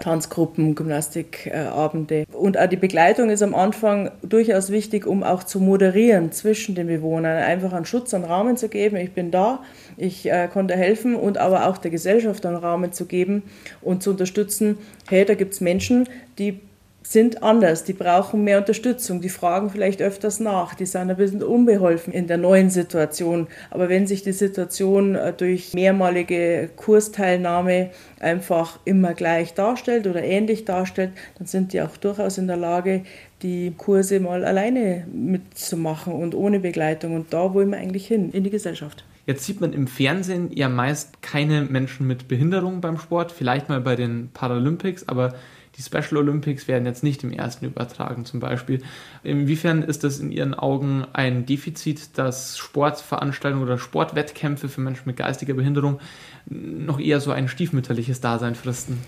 Tanzgruppen, 0.00 0.74
Gymnastikabende. 0.74 2.24
Und 2.32 2.58
auch 2.58 2.66
die 2.66 2.76
Begleitung 2.76 3.30
ist 3.30 3.42
am 3.42 3.54
Anfang 3.54 4.10
durchaus 4.22 4.70
wichtig, 4.70 5.06
um 5.06 5.22
auch 5.22 5.44
zu 5.44 5.60
moderieren 5.60 6.32
zwischen 6.32 6.74
den 6.74 6.88
Bewohnern, 6.88 7.36
einfach 7.36 7.72
einen 7.72 7.84
Schutz, 7.84 8.12
einen 8.14 8.24
Rahmen 8.24 8.56
zu 8.56 8.68
geben. 8.68 8.96
Ich 8.96 9.12
bin 9.12 9.30
da, 9.30 9.62
ich 9.96 10.30
äh, 10.30 10.48
konnte 10.52 10.74
helfen 10.74 11.14
und 11.14 11.38
aber 11.38 11.66
auch 11.66 11.78
der 11.78 11.90
Gesellschaft 11.90 12.44
einen 12.46 12.56
Rahmen 12.56 12.92
zu 12.92 13.06
geben 13.06 13.42
und 13.80 14.02
zu 14.02 14.10
unterstützen. 14.10 14.78
Hey, 15.08 15.24
da 15.24 15.34
gibt 15.34 15.54
es 15.54 15.60
Menschen, 15.60 16.08
die 16.38 16.60
sind 17.02 17.42
anders, 17.42 17.84
die 17.84 17.94
brauchen 17.94 18.44
mehr 18.44 18.58
Unterstützung, 18.58 19.20
die 19.20 19.30
fragen 19.30 19.70
vielleicht 19.70 20.02
öfters 20.02 20.38
nach, 20.38 20.74
die 20.74 20.86
sind 20.86 21.10
ein 21.10 21.16
bisschen 21.16 21.42
unbeholfen 21.42 22.12
in 22.12 22.26
der 22.26 22.36
neuen 22.36 22.68
Situation. 22.68 23.46
Aber 23.70 23.88
wenn 23.88 24.06
sich 24.06 24.22
die 24.22 24.32
Situation 24.32 25.14
äh, 25.14 25.32
durch 25.32 25.72
mehrmalige 25.72 26.68
Kursteilnahme 26.76 27.90
einfach 28.20 28.78
immer 28.84 29.14
gleich 29.14 29.54
darstellt 29.54 30.06
oder 30.06 30.22
ähnlich 30.22 30.66
darstellt, 30.66 31.12
dann 31.38 31.46
sind 31.46 31.72
die 31.72 31.80
auch 31.80 31.96
durchaus 31.96 32.36
in 32.36 32.46
der 32.46 32.58
Lage, 32.58 33.02
die 33.42 33.72
Kurse 33.76 34.20
mal 34.20 34.44
alleine 34.44 35.06
mitzumachen 35.10 36.12
und 36.12 36.34
ohne 36.34 36.60
Begleitung. 36.60 37.14
Und 37.14 37.32
da 37.32 37.54
wollen 37.54 37.70
wir 37.70 37.78
eigentlich 37.78 38.06
hin, 38.06 38.30
in 38.30 38.44
die 38.44 38.50
Gesellschaft. 38.50 39.04
Jetzt 39.26 39.44
sieht 39.44 39.60
man 39.60 39.72
im 39.72 39.86
Fernsehen 39.86 40.50
ja 40.52 40.68
meist 40.68 41.22
keine 41.22 41.62
Menschen 41.62 42.06
mit 42.06 42.28
Behinderung 42.28 42.80
beim 42.80 42.98
Sport, 42.98 43.32
vielleicht 43.32 43.68
mal 43.68 43.80
bei 43.80 43.96
den 43.96 44.30
Paralympics, 44.34 45.08
aber 45.08 45.34
die 45.76 45.82
Special 45.82 46.16
Olympics 46.18 46.68
werden 46.68 46.86
jetzt 46.86 47.02
nicht 47.02 47.22
im 47.22 47.32
ersten 47.32 47.64
übertragen 47.64 48.24
zum 48.24 48.40
Beispiel. 48.40 48.82
Inwiefern 49.22 49.82
ist 49.82 50.04
das 50.04 50.18
in 50.18 50.32
Ihren 50.32 50.54
Augen 50.54 51.06
ein 51.12 51.46
Defizit, 51.46 52.18
dass 52.18 52.58
Sportveranstaltungen 52.58 53.64
oder 53.64 53.78
Sportwettkämpfe 53.78 54.68
für 54.68 54.80
Menschen 54.80 55.04
mit 55.06 55.16
geistiger 55.16 55.54
Behinderung 55.54 56.00
noch 56.46 56.98
eher 56.98 57.20
so 57.20 57.30
ein 57.30 57.48
stiefmütterliches 57.48 58.20
Dasein 58.20 58.54
fristen? 58.54 58.98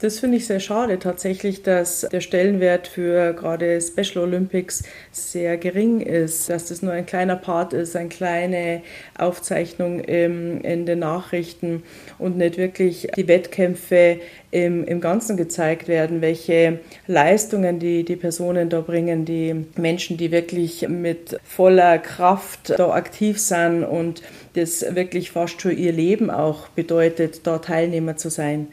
Das 0.00 0.18
finde 0.18 0.38
ich 0.38 0.46
sehr 0.46 0.60
schade 0.60 0.98
tatsächlich, 0.98 1.62
dass 1.62 2.00
der 2.00 2.20
Stellenwert 2.20 2.88
für 2.88 3.32
gerade 3.32 3.80
Special 3.80 4.24
Olympics 4.24 4.82
sehr 5.12 5.56
gering 5.56 6.00
ist, 6.00 6.50
dass 6.50 6.66
das 6.66 6.82
nur 6.82 6.92
ein 6.92 7.06
kleiner 7.06 7.36
Part 7.36 7.72
ist, 7.72 7.94
eine 7.94 8.08
kleine 8.08 8.82
Aufzeichnung 9.16 10.00
im, 10.00 10.60
in 10.62 10.84
den 10.84 10.98
Nachrichten 10.98 11.84
und 12.18 12.36
nicht 12.36 12.56
wirklich 12.56 13.08
die 13.16 13.28
Wettkämpfe 13.28 14.18
im, 14.50 14.84
im 14.84 15.00
Ganzen 15.00 15.36
gezeigt 15.36 15.86
werden, 15.86 16.20
welche 16.20 16.80
Leistungen 17.06 17.78
die, 17.78 18.04
die 18.04 18.16
Personen 18.16 18.70
da 18.70 18.80
bringen, 18.80 19.24
die 19.24 19.66
Menschen, 19.76 20.16
die 20.16 20.32
wirklich 20.32 20.88
mit 20.88 21.38
voller 21.44 21.98
Kraft 21.98 22.74
da 22.76 22.90
aktiv 22.90 23.38
sind 23.38 23.84
und 23.84 24.22
das 24.54 24.84
wirklich 24.94 25.30
fast 25.30 25.60
schon 25.60 25.76
ihr 25.76 25.92
Leben 25.92 26.30
auch 26.30 26.68
bedeutet, 26.68 27.46
da 27.46 27.58
Teilnehmer 27.58 28.16
zu 28.16 28.28
sein. 28.28 28.68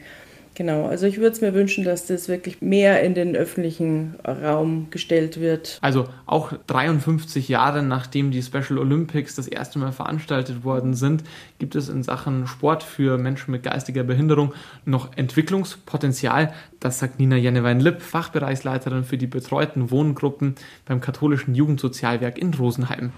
Genau, 0.54 0.86
also 0.86 1.06
ich 1.06 1.16
würde 1.16 1.32
es 1.32 1.40
mir 1.40 1.54
wünschen, 1.54 1.82
dass 1.82 2.06
das 2.06 2.28
wirklich 2.28 2.60
mehr 2.60 3.02
in 3.02 3.14
den 3.14 3.34
öffentlichen 3.34 4.16
Raum 4.26 4.88
gestellt 4.90 5.40
wird. 5.40 5.78
Also 5.80 6.08
auch 6.26 6.52
53 6.66 7.48
Jahre 7.48 7.82
nachdem 7.82 8.30
die 8.30 8.42
Special 8.42 8.78
Olympics 8.78 9.34
das 9.34 9.48
erste 9.48 9.78
Mal 9.78 9.92
veranstaltet 9.92 10.62
worden 10.62 10.92
sind, 10.94 11.24
gibt 11.58 11.74
es 11.74 11.88
in 11.88 12.02
Sachen 12.02 12.46
Sport 12.46 12.82
für 12.82 13.16
Menschen 13.16 13.50
mit 13.52 13.62
geistiger 13.62 14.02
Behinderung 14.04 14.52
noch 14.84 15.16
Entwicklungspotenzial. 15.16 16.52
Das 16.80 16.98
sagt 16.98 17.18
Nina 17.18 17.36
Jennewein-Lipp, 17.36 18.02
Fachbereichsleiterin 18.02 19.04
für 19.04 19.16
die 19.16 19.26
betreuten 19.26 19.90
Wohngruppen 19.90 20.56
beim 20.84 21.00
katholischen 21.00 21.54
Jugendsozialwerk 21.54 22.36
in 22.36 22.52
Rosenheim. 22.52 23.12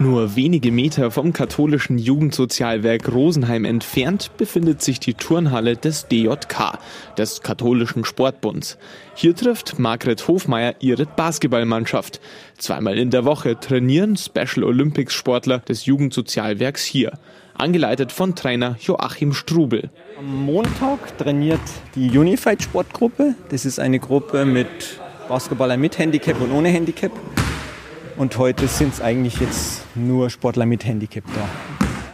Nur 0.00 0.34
wenige 0.34 0.72
Meter 0.72 1.12
vom 1.12 1.32
katholischen 1.32 1.98
Jugendsozialwerk 1.98 3.12
Rosenheim 3.12 3.64
entfernt 3.64 4.32
befindet 4.36 4.82
sich 4.82 4.98
die 4.98 5.14
Turnhalle 5.14 5.76
des 5.76 6.08
DJK, 6.08 6.78
des 7.16 7.42
katholischen 7.42 8.04
Sportbunds. 8.04 8.76
Hier 9.14 9.36
trifft 9.36 9.78
Margret 9.78 10.26
Hofmeier 10.26 10.74
ihre 10.80 11.06
Basketballmannschaft. 11.06 12.20
Zweimal 12.58 12.98
in 12.98 13.10
der 13.10 13.24
Woche 13.24 13.58
trainieren 13.60 14.16
Special 14.16 14.64
Olympics 14.64 15.14
Sportler 15.14 15.60
des 15.60 15.86
Jugendsozialwerks 15.86 16.84
hier, 16.84 17.12
angeleitet 17.56 18.10
von 18.10 18.34
Trainer 18.34 18.76
Joachim 18.80 19.32
Strubel. 19.32 19.90
Am 20.18 20.44
Montag 20.44 21.16
trainiert 21.18 21.60
die 21.94 22.18
Unified 22.18 22.60
Sportgruppe. 22.60 23.36
Das 23.50 23.64
ist 23.64 23.78
eine 23.78 24.00
Gruppe 24.00 24.44
mit 24.44 24.98
Basketballer 25.28 25.76
mit 25.76 25.98
Handicap 25.98 26.40
und 26.40 26.50
ohne 26.50 26.70
Handicap. 26.70 27.12
Und 28.16 28.38
heute 28.38 28.68
sind 28.68 28.94
es 28.94 29.00
eigentlich 29.00 29.40
jetzt 29.40 29.82
nur 29.96 30.30
Sportler 30.30 30.66
mit 30.66 30.84
Handicap 30.84 31.24
da. 31.34 31.48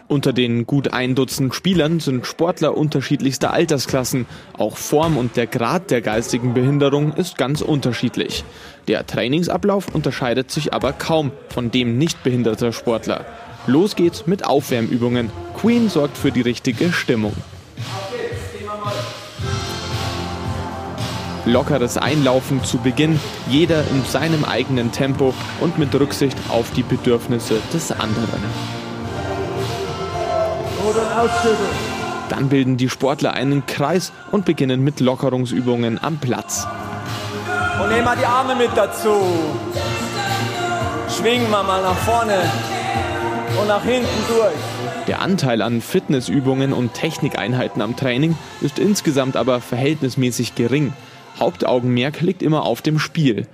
Unter 0.09 0.33
den 0.33 0.67
gut 0.67 0.93
ein 0.93 1.15
Dutzend 1.15 1.55
Spielern 1.55 2.01
sind 2.01 2.27
Sportler 2.27 2.77
unterschiedlichster 2.77 3.53
Altersklassen. 3.53 4.27
Auch 4.59 4.77
Form 4.77 5.17
und 5.17 5.37
der 5.37 5.47
Grad 5.47 5.93
der 5.93 6.01
geistigen 6.01 6.53
Behinderung 6.53 7.13
ist 7.13 7.39
ganz 7.39 7.61
unterschiedlich. 7.61 8.43
Der 8.89 9.07
Trainingsablauf 9.07 9.95
unterscheidet 9.95 10.51
sich 10.51 10.75
aber 10.75 10.93
kaum 10.93 11.31
von 11.49 11.71
dem 11.71 11.97
nicht 11.97 12.25
behinderter 12.25 12.73
Sportler. 12.73 13.25
Los 13.69 13.95
geht's 13.95 14.27
mit 14.27 14.45
Aufwärmübungen. 14.45 15.31
Queen 15.57 15.89
sorgt 15.89 16.17
für 16.17 16.33
die 16.33 16.41
richtige 16.41 16.93
Stimmung. 16.93 17.35
Lockeres 21.47 21.97
Einlaufen 21.97 22.63
zu 22.65 22.79
Beginn, 22.79 23.19
jeder 23.49 23.81
in 23.89 24.05
seinem 24.05 24.45
eigenen 24.45 24.93
Tempo 24.93 25.33
und 25.61 25.79
mit 25.79 25.95
Rücksicht 25.95 26.37
auf 26.49 26.71
die 26.73 26.83
Bedürfnisse 26.83 27.61
des 27.73 27.93
anderen. 27.93 28.45
Dann 32.29 32.49
bilden 32.49 32.77
die 32.77 32.89
Sportler 32.89 33.33
einen 33.33 33.67
Kreis 33.67 34.13
und 34.31 34.45
beginnen 34.45 34.83
mit 34.83 35.01
Lockerungsübungen 35.01 36.03
am 36.03 36.19
Platz. 36.19 36.67
Und 37.83 37.89
nehmen 37.89 38.05
wir 38.05 38.17
die 38.17 38.27
Arme 38.27 38.55
mit 38.55 38.71
dazu. 38.77 39.23
Schwingen 41.09 41.51
wir 41.51 41.63
mal 41.63 41.83
nach 41.83 41.97
vorne 41.97 42.39
und 43.61 43.67
nach 43.67 43.83
hinten 43.83 44.07
durch. 44.29 45.07
Der 45.07 45.23
Anteil 45.23 45.63
an 45.63 45.81
Fitnessübungen 45.81 46.73
und 46.73 46.95
Technikeinheiten 46.95 47.83
am 47.83 47.97
Training 47.97 48.37
ist 48.61 48.79
insgesamt 48.79 49.37
aber 49.37 49.61
verhältnismäßig 49.61 50.55
gering. 50.55 50.93
Hauptaugenmerk 51.41 52.21
liegt 52.21 52.43
immer 52.43 52.65
auf 52.65 52.83
dem 52.83 52.99
Spiel. 52.99 53.47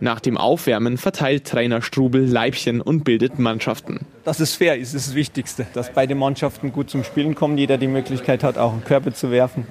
Nach 0.00 0.20
dem 0.20 0.36
Aufwärmen 0.36 0.98
verteilt 0.98 1.46
Trainer 1.46 1.80
Strubel 1.80 2.26
Leibchen 2.26 2.80
und 2.80 3.04
bildet 3.04 3.38
Mannschaften. 3.38 4.00
Dass 4.24 4.40
es 4.40 4.54
fair 4.54 4.76
ist, 4.76 4.94
ist 4.94 5.08
das 5.08 5.14
Wichtigste. 5.14 5.66
Dass 5.72 5.92
beide 5.92 6.14
Mannschaften 6.14 6.72
gut 6.72 6.90
zum 6.90 7.04
Spielen 7.04 7.34
kommen, 7.34 7.56
jeder 7.56 7.78
die 7.78 7.86
Möglichkeit 7.86 8.42
hat, 8.42 8.58
auch 8.58 8.72
einen 8.72 8.84
Körper 8.84 9.14
zu 9.14 9.30
werfen. 9.30 9.66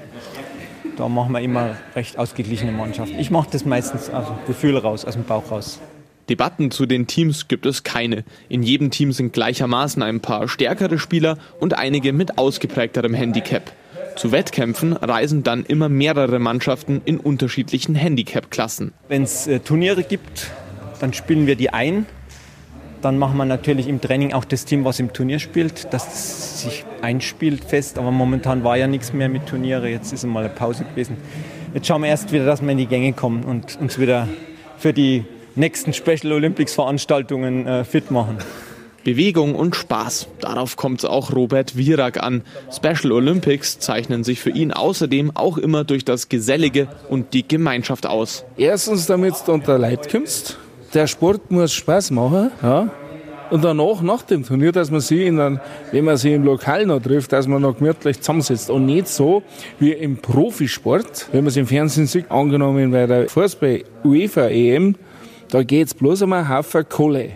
Da 0.97 1.09
machen 1.09 1.33
wir 1.33 1.41
immer 1.41 1.75
recht 1.95 2.17
ausgeglichene 2.17 2.71
Mannschaften. 2.71 3.19
Ich 3.19 3.29
mache 3.29 3.49
das 3.51 3.65
meistens 3.65 4.09
aus 4.09 4.27
dem 4.27 4.37
Gefühl 4.47 4.77
raus, 4.77 5.05
aus 5.05 5.13
dem 5.13 5.25
Bauch 5.25 5.51
raus. 5.51 5.79
Debatten 6.29 6.71
zu 6.71 6.87
den 6.87 7.05
Teams 7.05 7.47
gibt 7.47 7.67
es 7.67 7.83
keine. 7.83 8.23
In 8.49 8.63
jedem 8.63 8.89
Team 8.89 9.11
sind 9.11 9.33
gleichermaßen 9.33 10.01
ein 10.01 10.21
paar 10.21 10.47
stärkere 10.47 10.97
Spieler 10.97 11.37
und 11.59 11.77
einige 11.77 12.13
mit 12.13 12.39
ausgeprägterem 12.39 13.13
Handicap. 13.13 13.71
Zu 14.15 14.31
Wettkämpfen 14.31 14.93
reisen 14.93 15.43
dann 15.43 15.65
immer 15.65 15.89
mehrere 15.89 16.39
Mannschaften 16.39 17.01
in 17.03 17.19
unterschiedlichen 17.19 17.95
Handicap-Klassen. 17.95 18.93
Wenn 19.09 19.23
es 19.23 19.45
äh, 19.45 19.59
Turniere 19.59 20.03
gibt, 20.03 20.51
dann 21.01 21.11
spielen 21.11 21.47
wir 21.47 21.55
die 21.55 21.71
ein. 21.71 22.05
Dann 23.01 23.17
machen 23.17 23.35
wir 23.37 23.45
natürlich 23.45 23.87
im 23.87 23.99
Training 23.99 24.31
auch 24.31 24.45
das 24.45 24.63
Team, 24.63 24.85
was 24.85 24.99
im 24.99 25.11
Turnier 25.11 25.39
spielt, 25.39 25.93
das 25.93 26.61
sich 26.63 26.85
einspielt 27.01 27.65
fest. 27.65 27.97
Aber 27.99 28.11
momentan 28.11 28.63
war 28.63 28.77
ja 28.77 28.87
nichts 28.87 29.11
mehr 29.11 29.27
mit 29.27 29.47
Turniere. 29.47 29.89
Jetzt 29.89 30.13
ist 30.13 30.25
mal 30.25 30.45
eine 30.45 30.49
Pause 30.53 30.85
gewesen. 30.85 31.17
Jetzt 31.73 31.87
schauen 31.87 32.01
wir 32.01 32.07
erst 32.07 32.31
wieder, 32.31 32.45
dass 32.45 32.61
wir 32.61 32.69
in 32.69 32.77
die 32.77 32.87
Gänge 32.87 33.11
kommen 33.11 33.43
und 33.43 33.77
uns 33.81 33.99
wieder 33.99 34.29
für 34.77 34.93
die 34.93 35.25
nächsten 35.55 35.91
Special 35.91 36.31
Olympics 36.31 36.73
Veranstaltungen 36.73 37.67
äh, 37.67 37.83
fit 37.83 38.11
machen. 38.11 38.37
Bewegung 39.05 39.55
und 39.55 39.75
Spaß. 39.75 40.27
Darauf 40.41 40.75
kommt 40.75 40.99
es 40.99 41.05
auch 41.05 41.31
Robert 41.31 41.77
Wierak 41.77 42.21
an. 42.21 42.41
Special 42.69 43.13
Olympics 43.13 43.79
zeichnen 43.79 44.25
sich 44.25 44.41
für 44.41 44.49
ihn 44.49 44.73
außerdem 44.73 45.31
auch 45.35 45.57
immer 45.57 45.85
durch 45.85 46.03
das 46.03 46.27
Gesellige 46.27 46.87
und 47.07 47.33
die 47.33 47.47
Gemeinschaft 47.47 48.07
aus. 48.07 48.43
Erstens, 48.57 49.05
damit 49.05 49.35
du 49.45 49.53
unter 49.53 49.77
Leid 49.77 50.11
kommst. 50.11 50.57
Der 50.93 51.07
Sport 51.07 51.51
muss 51.51 51.71
Spaß 51.73 52.11
machen. 52.11 52.51
Ja. 52.63 52.89
Und 53.51 53.63
danach, 53.63 54.01
nach 54.01 54.23
dem 54.23 54.43
Turnier, 54.43 54.71
dass 54.71 54.89
man 54.89 55.01
sie, 55.01 55.27
in 55.27 55.39
einem, 55.39 55.59
wenn 55.91 56.03
man 56.03 56.17
sie 56.17 56.33
im 56.33 56.43
Lokal 56.43 56.87
noch 56.87 56.99
trifft, 56.99 57.31
dass 57.31 57.47
man 57.47 57.61
noch 57.61 57.77
gemütlich 57.77 58.19
zusammensitzt. 58.19 58.71
Und 58.71 58.87
nicht 58.87 59.07
so 59.07 59.43
wie 59.77 59.91
im 59.91 60.17
Profisport, 60.17 61.27
wenn 61.31 61.41
man 61.41 61.49
es 61.49 61.57
im 61.57 61.67
Fernsehen 61.67 62.07
sieht, 62.07 62.31
angenommen 62.31 62.91
bei 62.91 63.05
der 63.05 63.29
Fußball-UEFA-EM, 63.29 64.95
da 65.51 65.61
geht 65.61 65.87
es 65.87 65.93
bloß 65.93 66.23
um 66.23 66.33
einen 66.33 66.49
Haufen 66.49 66.89
Kohle. 66.89 67.33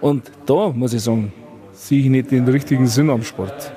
Und 0.00 0.30
da 0.46 0.70
muss 0.70 0.92
ich 0.92 1.02
sagen, 1.02 1.32
sehe 1.72 2.00
ich 2.00 2.06
nicht 2.06 2.30
den 2.30 2.48
richtigen 2.48 2.86
Sinn 2.86 3.10
am 3.10 3.22
Sport. 3.22 3.72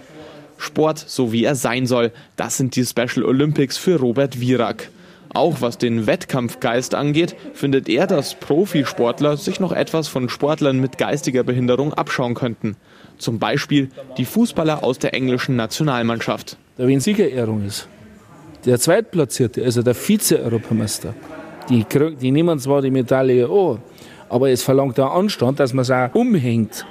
Sport, 0.57 0.97
so 0.99 1.33
wie 1.33 1.43
er 1.43 1.55
sein 1.55 1.85
soll, 1.87 2.11
das 2.37 2.57
sind 2.57 2.75
die 2.75 2.85
Special 2.85 3.25
Olympics 3.25 3.77
für 3.77 3.99
Robert 3.99 4.39
Wierak. 4.39 4.89
Auch 5.33 5.61
was 5.61 5.77
den 5.77 6.05
Wettkampfgeist 6.05 6.93
angeht, 6.95 7.35
findet 7.53 7.89
er, 7.89 8.07
dass 8.07 8.35
Profisportler 8.35 9.35
sich 9.35 9.59
noch 9.59 9.71
etwas 9.71 10.07
von 10.07 10.29
Sportlern 10.29 10.79
mit 10.79 10.97
geistiger 10.97 11.43
Behinderung 11.43 11.93
abschauen 11.93 12.35
könnten. 12.35 12.77
Zum 13.17 13.39
Beispiel 13.39 13.89
die 14.17 14.25
Fußballer 14.25 14.83
aus 14.83 14.99
der 14.99 15.13
englischen 15.13 15.55
Nationalmannschaft. 15.55 16.57
Da 16.77 16.87
wenn 16.87 16.99
Siegerehrung 16.99 17.65
ist, 17.65 17.87
der 18.65 18.79
Zweitplatzierte, 18.79 19.63
also 19.63 19.81
der 19.81 19.95
Vize-Europameister, 19.95 21.13
die, 21.69 21.85
die 22.21 22.31
nehmen 22.31 22.59
zwar 22.59 22.81
die 22.81 22.91
Medaille 22.91 23.49
an, 23.49 23.79
aber 24.33 24.49
es 24.49 24.63
verlangt 24.63 24.97
der 24.97 25.11
Anstand, 25.11 25.59
dass 25.59 25.73
man 25.73 25.83
es 25.83 25.91
auch 25.91 26.15
umhängt. 26.15 26.85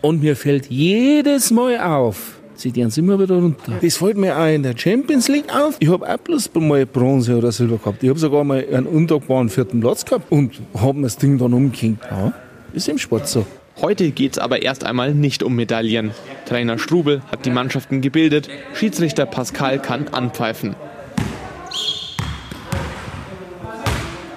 Und 0.00 0.22
mir 0.22 0.34
fällt 0.34 0.70
jedes 0.70 1.50
Mal 1.50 1.78
auf, 1.78 2.38
sie 2.54 2.70
gehen 2.70 2.90
immer 2.96 3.20
wieder 3.20 3.34
runter. 3.34 3.74
Das 3.82 3.98
fällt 3.98 4.16
mir 4.16 4.38
auch 4.38 4.46
in 4.46 4.62
der 4.62 4.74
Champions 4.74 5.28
League 5.28 5.54
auf. 5.54 5.76
Ich 5.80 5.90
habe 5.90 6.08
auch 6.08 6.16
bloß 6.16 6.50
mal 6.54 6.86
Bronze 6.86 7.36
oder 7.36 7.52
Silber 7.52 7.76
gehabt. 7.76 8.02
Ich 8.02 8.08
habe 8.08 8.18
sogar 8.18 8.42
mal 8.42 8.64
einen 8.72 8.86
undankbaren 8.86 9.50
vierten 9.50 9.80
Platz 9.80 10.02
gehabt 10.06 10.32
und 10.32 10.62
habe 10.80 11.02
das 11.02 11.18
Ding 11.18 11.36
dann 11.36 11.52
umgehängt. 11.52 12.00
Ja, 12.10 12.32
ist 12.72 12.88
im 12.88 12.96
Sport 12.96 13.28
so. 13.28 13.44
Heute 13.82 14.10
geht 14.10 14.32
es 14.32 14.38
aber 14.38 14.62
erst 14.62 14.84
einmal 14.84 15.12
nicht 15.12 15.42
um 15.42 15.54
Medaillen. 15.54 16.12
Trainer 16.46 16.78
Strubel 16.78 17.20
hat 17.30 17.44
die 17.44 17.50
Mannschaften 17.50 18.00
gebildet, 18.00 18.48
Schiedsrichter 18.72 19.26
Pascal 19.26 19.78
kann 19.78 20.08
anpfeifen. 20.08 20.74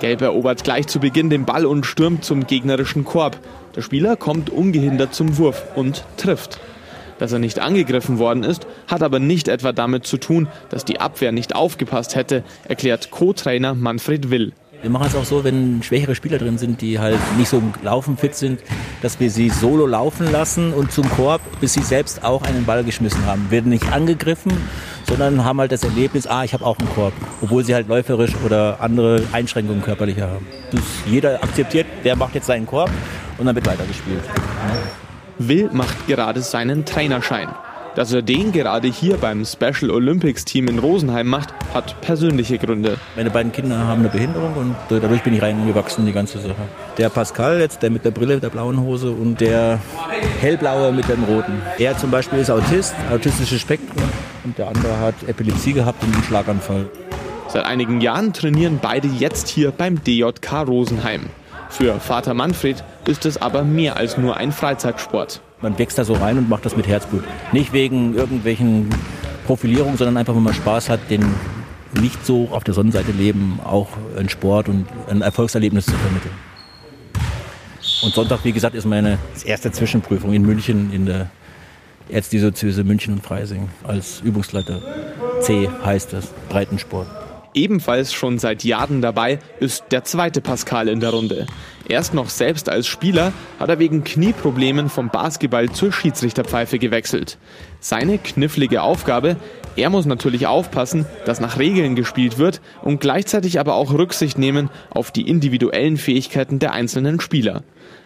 Gelb 0.02 0.22
erobert 0.22 0.64
gleich 0.64 0.88
zu 0.88 1.00
Beginn 1.00 1.30
den 1.30 1.46
Ball 1.46 1.64
und 1.64 1.86
stürmt 1.86 2.26
zum 2.26 2.48
gegnerischen 2.48 3.06
Korb. 3.06 3.38
Der 3.76 3.84
Spieler 3.84 4.16
kommt 4.16 4.50
ungehindert 4.50 5.14
zum 5.14 5.38
Wurf 5.38 5.64
und 5.76 6.04
trifft. 6.18 6.60
Dass 7.20 7.32
er 7.32 7.38
nicht 7.38 7.60
angegriffen 7.60 8.18
worden 8.18 8.44
ist, 8.44 8.66
hat 8.88 9.04
aber 9.04 9.20
nicht 9.20 9.48
etwa 9.48 9.74
damit 9.74 10.08
zu 10.08 10.18
tun, 10.18 10.48
dass 10.70 10.86
die 10.86 11.00
Abwehr 11.00 11.32
nicht 11.32 11.56
aufgepasst 11.56 12.16
hätte, 12.16 12.44
erklärt 12.68 13.12
Co-Trainer 13.12 13.76
Manfred 13.76 14.32
Will. 14.32 14.54
Wir 14.82 14.90
machen 14.90 15.08
es 15.08 15.16
auch 15.16 15.26
so, 15.26 15.44
wenn 15.44 15.84
schwächere 15.84 16.16
Spieler 16.16 16.40
drin 16.40 16.58
sind, 16.58 16.82
die 16.82 16.98
halt 16.98 17.20
nicht 17.38 17.50
so 17.50 17.60
im 17.60 17.72
Laufen 17.84 18.18
fit 18.18 18.34
sind, 18.34 18.62
dass 19.04 19.20
wir 19.20 19.30
sie 19.30 19.50
solo 19.50 19.86
laufen 19.86 20.32
lassen 20.32 20.74
und 20.74 20.92
zum 20.92 21.08
Korb, 21.12 21.42
bis 21.60 21.74
sie 21.74 21.84
selbst 21.84 22.24
auch 22.24 22.42
einen 22.42 22.66
Ball 22.66 22.84
geschmissen 22.84 23.24
haben. 23.28 23.52
Werden 23.52 23.70
nicht 23.70 23.92
angegriffen, 23.94 24.52
sondern 25.04 25.46
haben 25.46 25.60
halt 25.60 25.72
das 25.72 25.84
Erlebnis, 25.84 26.26
ah, 26.26 26.44
ich 26.44 26.54
habe 26.56 26.66
auch 26.66 26.80
einen 26.80 26.90
Korb, 26.90 27.14
obwohl 27.42 27.64
sie 27.64 27.76
halt 27.76 27.88
läuferisch 27.90 28.36
oder 28.44 28.78
andere 28.80 29.22
Einschränkungen 29.32 29.84
körperlicher 29.84 30.28
haben. 30.28 30.48
Das 30.72 30.82
jeder 31.06 31.44
akzeptiert, 31.44 31.86
der 32.04 32.16
macht 32.16 32.34
jetzt 32.34 32.48
seinen 32.48 32.66
Korb 32.66 32.90
und 33.38 33.46
dann 33.46 33.54
wird 33.54 33.68
weitergespielt. 33.68 34.24
Will 35.38 35.70
macht 35.72 36.08
gerade 36.08 36.42
seinen 36.42 36.86
Trainerschein. 36.86 37.50
Dass 37.94 38.14
er 38.14 38.22
den 38.22 38.54
gerade 38.54 38.88
hier 38.88 39.18
beim 39.18 39.44
Special 39.44 39.92
Olympics 39.92 40.46
Team 40.46 40.70
in 40.70 40.80
Rosenheim 40.80 41.28
macht, 41.28 41.54
hat 41.74 42.00
persönliche 42.00 42.58
Gründe. 42.58 42.98
Meine 43.18 43.30
beiden 43.30 43.52
Kinder 43.52 43.80
haben 43.80 44.00
eine 44.00 44.10
Behinderung 44.10 44.54
und 44.56 44.76
dadurch 44.88 45.24
bin 45.24 45.34
ich 45.34 45.42
reingewachsen 45.42 46.04
in 46.04 46.06
die 46.08 46.14
ganze 46.14 46.40
Sache. 46.40 46.56
Der 46.98 47.10
Pascal 47.10 47.60
jetzt, 47.60 47.84
der 47.84 47.90
mit 47.90 48.06
der 48.06 48.12
Brille, 48.12 48.40
der 48.40 48.50
blauen 48.50 48.80
Hose 48.80 49.12
und 49.12 49.42
der 49.42 49.80
hellblaue 50.40 50.94
mit 50.94 51.10
dem 51.10 51.26
roten. 51.26 51.62
Er 51.80 51.98
zum 51.98 52.12
Beispiel 52.12 52.40
ist 52.40 52.50
Autist, 52.50 52.96
autistisches 53.12 53.60
Spektrum 53.60 54.04
und 54.46 54.58
der 54.58 54.70
andere 54.70 54.98
hat 55.00 55.16
Epilepsie 55.28 55.74
gehabt 55.74 56.02
und 56.02 56.14
einen 56.14 56.24
Schlaganfall. 56.24 56.90
Seit 57.50 57.66
einigen 57.66 58.00
Jahren 58.00 58.32
trainieren 58.32 58.80
beide 58.82 59.10
jetzt 59.10 59.50
hier 59.50 59.72
beim 59.72 60.02
DJK 60.02 60.62
Rosenheim. 60.66 61.24
Für 61.72 62.00
Vater 62.00 62.34
Manfred 62.34 62.84
ist 63.08 63.26
es 63.26 63.42
aber 63.42 63.64
mehr 63.64 63.96
als 63.96 64.18
nur 64.18 64.36
ein 64.36 64.52
Freizeitsport. 64.52 65.42
Man 65.62 65.80
wächst 65.80 65.98
da 65.98 66.04
so 66.04 66.14
rein 66.14 66.38
und 66.38 66.50
macht 66.50 66.66
das 66.66 66.76
mit 66.76 66.86
Herzblut. 66.86 67.24
Nicht 67.54 67.72
wegen 67.72 68.14
irgendwelchen 68.14 68.90
Profilierungen, 69.48 69.98
sondern 69.98 70.18
einfach, 70.18 70.36
wenn 70.36 70.44
man 70.44 70.54
Spaß 70.54 70.90
hat, 70.90 71.00
den 71.10 71.26
nicht 72.00 72.26
so 72.26 72.50
auf 72.52 72.66
der 72.66 72.74
Sonnenseite 72.74 73.14
leben, 73.14 73.60
auch 73.64 73.88
ein 74.18 74.28
Sport 74.28 74.68
und 74.68 74.86
ein 75.10 75.22
Erfolgserlebnis 75.22 75.86
zu 75.86 75.94
vermitteln. 75.94 76.34
Und 78.04 78.14
Sonntag, 78.14 78.44
wie 78.44 78.52
gesagt, 78.52 78.76
ist 78.76 78.86
meine 78.86 79.18
erste 79.46 79.72
Zwischenprüfung 79.72 80.34
in 80.34 80.42
München 80.44 80.92
in 80.92 81.06
der 81.06 81.30
Erzdiözese 82.10 82.84
München 82.84 83.14
und 83.14 83.24
Freising 83.24 83.70
als 83.84 84.20
Übungsleiter. 84.22 84.82
C 85.40 85.70
heißt 85.86 86.14
es, 86.14 86.28
Breitensport. 86.50 87.21
Ebenfalls 87.54 88.14
schon 88.14 88.40
seit 88.40 88.64
Jahren 88.64 89.02
dabei 89.02 89.40
ist 89.60 89.86
der 89.92 90.04
zweite 90.06 90.40
Pascal 90.40 90.88
in 90.88 91.02
der 91.02 91.10
Runde. 91.10 91.48
Erst 91.88 92.14
noch 92.14 92.30
selbst 92.30 92.70
als 92.70 92.88
Spieler 92.88 93.34
hat 93.60 93.70
er 93.70 93.80
wegen 93.80 94.06
Knieproblemen 94.06 94.88
vom 94.88 95.10
Basketball 95.10 95.70
zur 95.70 95.92
Schiedsrichterpfeife 95.92 96.80
gewechselt. 96.80 97.38
Seine 97.82 98.18
knifflige 98.18 98.84
Aufgabe, 98.84 99.36
er 99.76 99.90
muss 99.90 100.06
natürlich 100.06 100.48
aufpassen, 100.48 101.06
dass 101.26 101.42
nach 101.42 101.60
Regeln 101.60 101.96
gespielt 101.96 102.38
wird 102.38 102.62
und 102.82 103.02
gleichzeitig 103.02 103.60
aber 103.60 103.76
auch 103.76 103.94
Rücksicht 103.94 104.38
nehmen 104.38 104.70
auf 104.90 105.12
die 105.12 105.28
individuellen 105.28 105.98
Fähigkeiten 105.98 106.60
der 106.60 106.72
einzelnen 106.72 107.20
Spieler. 107.20 107.64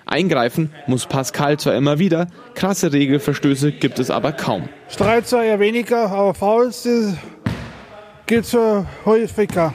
Eingreifen 0.07 0.71
muss 0.87 1.05
Pascal 1.07 1.59
zwar 1.59 1.75
immer 1.75 1.99
wieder, 1.99 2.27
krasse 2.53 2.93
Regelverstöße 2.93 3.71
gibt 3.71 3.99
es 3.99 4.11
aber 4.11 4.31
kaum. 4.31 4.69
Streit 4.87 5.27
zwar 5.27 5.43
eher 5.43 5.59
weniger, 5.59 6.11
aber 6.11 6.33
Fouls 6.35 6.87
gibt 8.25 8.45
es 8.45 8.57
häufiger. 9.05 9.73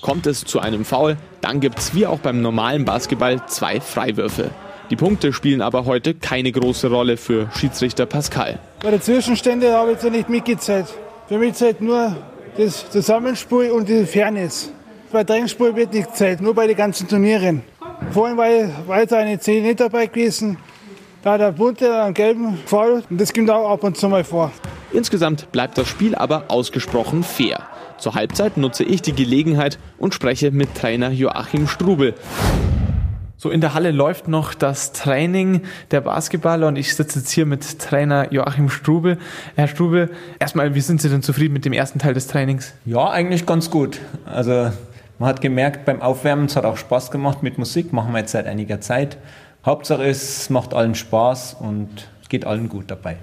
Kommt 0.00 0.26
es 0.26 0.44
zu 0.44 0.60
einem 0.60 0.84
Foul, 0.84 1.16
dann 1.40 1.60
gibt 1.60 1.78
es 1.78 1.94
wie 1.94 2.06
auch 2.06 2.18
beim 2.18 2.40
normalen 2.40 2.84
Basketball 2.84 3.44
zwei 3.46 3.80
Freiwürfe. 3.80 4.50
Die 4.90 4.96
Punkte 4.96 5.32
spielen 5.32 5.62
aber 5.62 5.86
heute 5.86 6.14
keine 6.14 6.52
große 6.52 6.88
Rolle 6.88 7.16
für 7.16 7.48
Schiedsrichter 7.56 8.04
Pascal. 8.04 8.58
Bei 8.82 8.90
den 8.90 9.00
Zwischenständen 9.00 9.72
habe 9.72 9.92
ich 9.92 10.02
jetzt 10.02 10.12
nicht 10.12 10.28
mitgezählt. 10.28 10.86
Für 11.26 11.38
mich 11.38 11.54
zählt 11.54 11.80
nur 11.80 12.14
das 12.56 12.90
Zusammenspiel 12.90 13.70
und 13.70 13.88
die 13.88 14.04
Fairness. 14.04 14.70
Bei 15.10 15.24
Trainingsspiel 15.24 15.74
wird 15.74 15.94
nicht 15.94 16.08
gezählt, 16.08 16.40
nur 16.40 16.54
bei 16.54 16.66
den 16.66 16.76
ganzen 16.76 17.08
Turnieren. 17.08 17.62
Vorhin 18.10 18.36
war 18.36 18.48
weiter 18.86 19.18
eine 19.18 19.38
10 19.38 19.62
nicht 19.62 19.80
dabei 19.80 20.06
gewesen. 20.06 20.58
Da 21.22 21.32
hat 21.32 21.40
der 21.40 21.52
bunte 21.52 22.02
einen 22.02 22.12
gelben 22.12 22.58
Fall 22.66 23.02
und 23.08 23.18
das 23.18 23.32
kommt 23.32 23.48
auch 23.48 23.70
ab 23.70 23.82
und 23.84 23.96
zu 23.96 24.08
mal 24.08 24.24
vor. 24.24 24.52
Insgesamt 24.92 25.50
bleibt 25.50 25.78
das 25.78 25.88
Spiel 25.88 26.14
aber 26.14 26.44
ausgesprochen 26.48 27.22
fair. 27.22 27.66
Zur 27.98 28.14
Halbzeit 28.14 28.56
nutze 28.56 28.84
ich 28.84 29.02
die 29.02 29.12
Gelegenheit 29.12 29.78
und 29.98 30.14
spreche 30.14 30.50
mit 30.50 30.74
Trainer 30.74 31.10
Joachim 31.10 31.68
Strubel. 31.68 32.14
So, 33.36 33.50
in 33.50 33.60
der 33.60 33.74
Halle 33.74 33.90
läuft 33.90 34.26
noch 34.26 34.54
das 34.54 34.92
Training 34.92 35.62
der 35.90 36.00
Basketballer 36.00 36.66
und 36.66 36.76
ich 36.76 36.94
sitze 36.94 37.18
jetzt 37.18 37.30
hier 37.30 37.46
mit 37.46 37.78
Trainer 37.78 38.32
Joachim 38.32 38.68
Strubel. 38.68 39.18
Herr 39.54 39.68
Strubel, 39.68 40.10
erstmal, 40.38 40.74
wie 40.74 40.80
sind 40.80 41.00
Sie 41.02 41.08
denn 41.08 41.22
zufrieden 41.22 41.52
mit 41.52 41.64
dem 41.64 41.72
ersten 41.72 41.98
Teil 41.98 42.14
des 42.14 42.26
Trainings? 42.26 42.74
Ja, 42.84 43.10
eigentlich 43.10 43.44
ganz 43.44 43.70
gut. 43.70 44.00
Also 44.24 44.70
man 45.18 45.28
hat 45.28 45.40
gemerkt, 45.40 45.84
beim 45.84 46.00
Aufwärmen, 46.00 46.46
es 46.46 46.56
hat 46.56 46.64
auch 46.64 46.76
Spaß 46.76 47.10
gemacht 47.10 47.42
mit 47.42 47.58
Musik, 47.58 47.92
machen 47.92 48.12
wir 48.12 48.20
jetzt 48.20 48.32
seit 48.32 48.46
einiger 48.46 48.80
Zeit. 48.80 49.18
Hauptsache 49.64 50.04
es 50.04 50.50
macht 50.50 50.74
allen 50.74 50.94
Spaß 50.94 51.56
und 51.60 52.08
geht 52.28 52.46
allen 52.46 52.68
gut 52.68 52.84
dabei. 52.88 53.16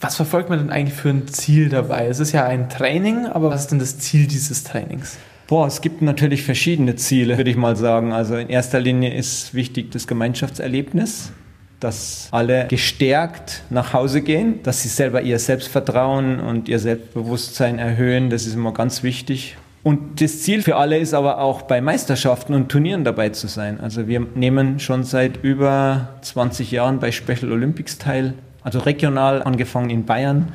Was 0.00 0.16
verfolgt 0.16 0.48
man 0.48 0.58
denn 0.58 0.70
eigentlich 0.70 0.94
für 0.94 1.10
ein 1.10 1.28
Ziel 1.28 1.68
dabei? 1.68 2.06
Es 2.06 2.20
ist 2.20 2.32
ja 2.32 2.44
ein 2.44 2.68
Training, 2.68 3.26
aber 3.26 3.50
was 3.50 3.62
ist 3.62 3.70
denn 3.72 3.78
das 3.78 3.98
Ziel 3.98 4.26
dieses 4.26 4.64
Trainings? 4.64 5.18
Boah, 5.46 5.66
es 5.66 5.80
gibt 5.80 6.00
natürlich 6.00 6.44
verschiedene 6.44 6.94
Ziele, 6.94 7.36
würde 7.36 7.50
ich 7.50 7.56
mal 7.56 7.74
sagen. 7.74 8.12
Also 8.12 8.36
in 8.36 8.48
erster 8.48 8.78
Linie 8.78 9.12
ist 9.12 9.52
wichtig 9.52 9.90
das 9.90 10.06
Gemeinschaftserlebnis, 10.06 11.32
dass 11.80 12.28
alle 12.30 12.68
gestärkt 12.68 13.64
nach 13.68 13.92
Hause 13.92 14.22
gehen, 14.22 14.62
dass 14.62 14.82
sie 14.82 14.88
selber 14.88 15.22
ihr 15.22 15.38
Selbstvertrauen 15.40 16.38
und 16.38 16.68
ihr 16.68 16.78
Selbstbewusstsein 16.78 17.80
erhöhen. 17.80 18.30
Das 18.30 18.46
ist 18.46 18.54
immer 18.54 18.72
ganz 18.72 19.02
wichtig. 19.02 19.56
Und 19.82 20.20
das 20.20 20.42
Ziel 20.42 20.62
für 20.62 20.76
alle 20.76 20.98
ist 20.98 21.14
aber 21.14 21.38
auch 21.38 21.62
bei 21.62 21.80
Meisterschaften 21.80 22.52
und 22.54 22.68
Turnieren 22.68 23.04
dabei 23.04 23.30
zu 23.30 23.46
sein. 23.46 23.80
Also 23.80 24.08
wir 24.08 24.20
nehmen 24.34 24.78
schon 24.78 25.04
seit 25.04 25.42
über 25.42 26.10
20 26.20 26.70
Jahren 26.70 27.00
bei 27.00 27.12
Special 27.12 27.50
Olympics 27.50 27.96
teil, 27.96 28.34
also 28.62 28.78
regional 28.80 29.42
angefangen 29.42 29.88
in 29.88 30.04
Bayern, 30.04 30.52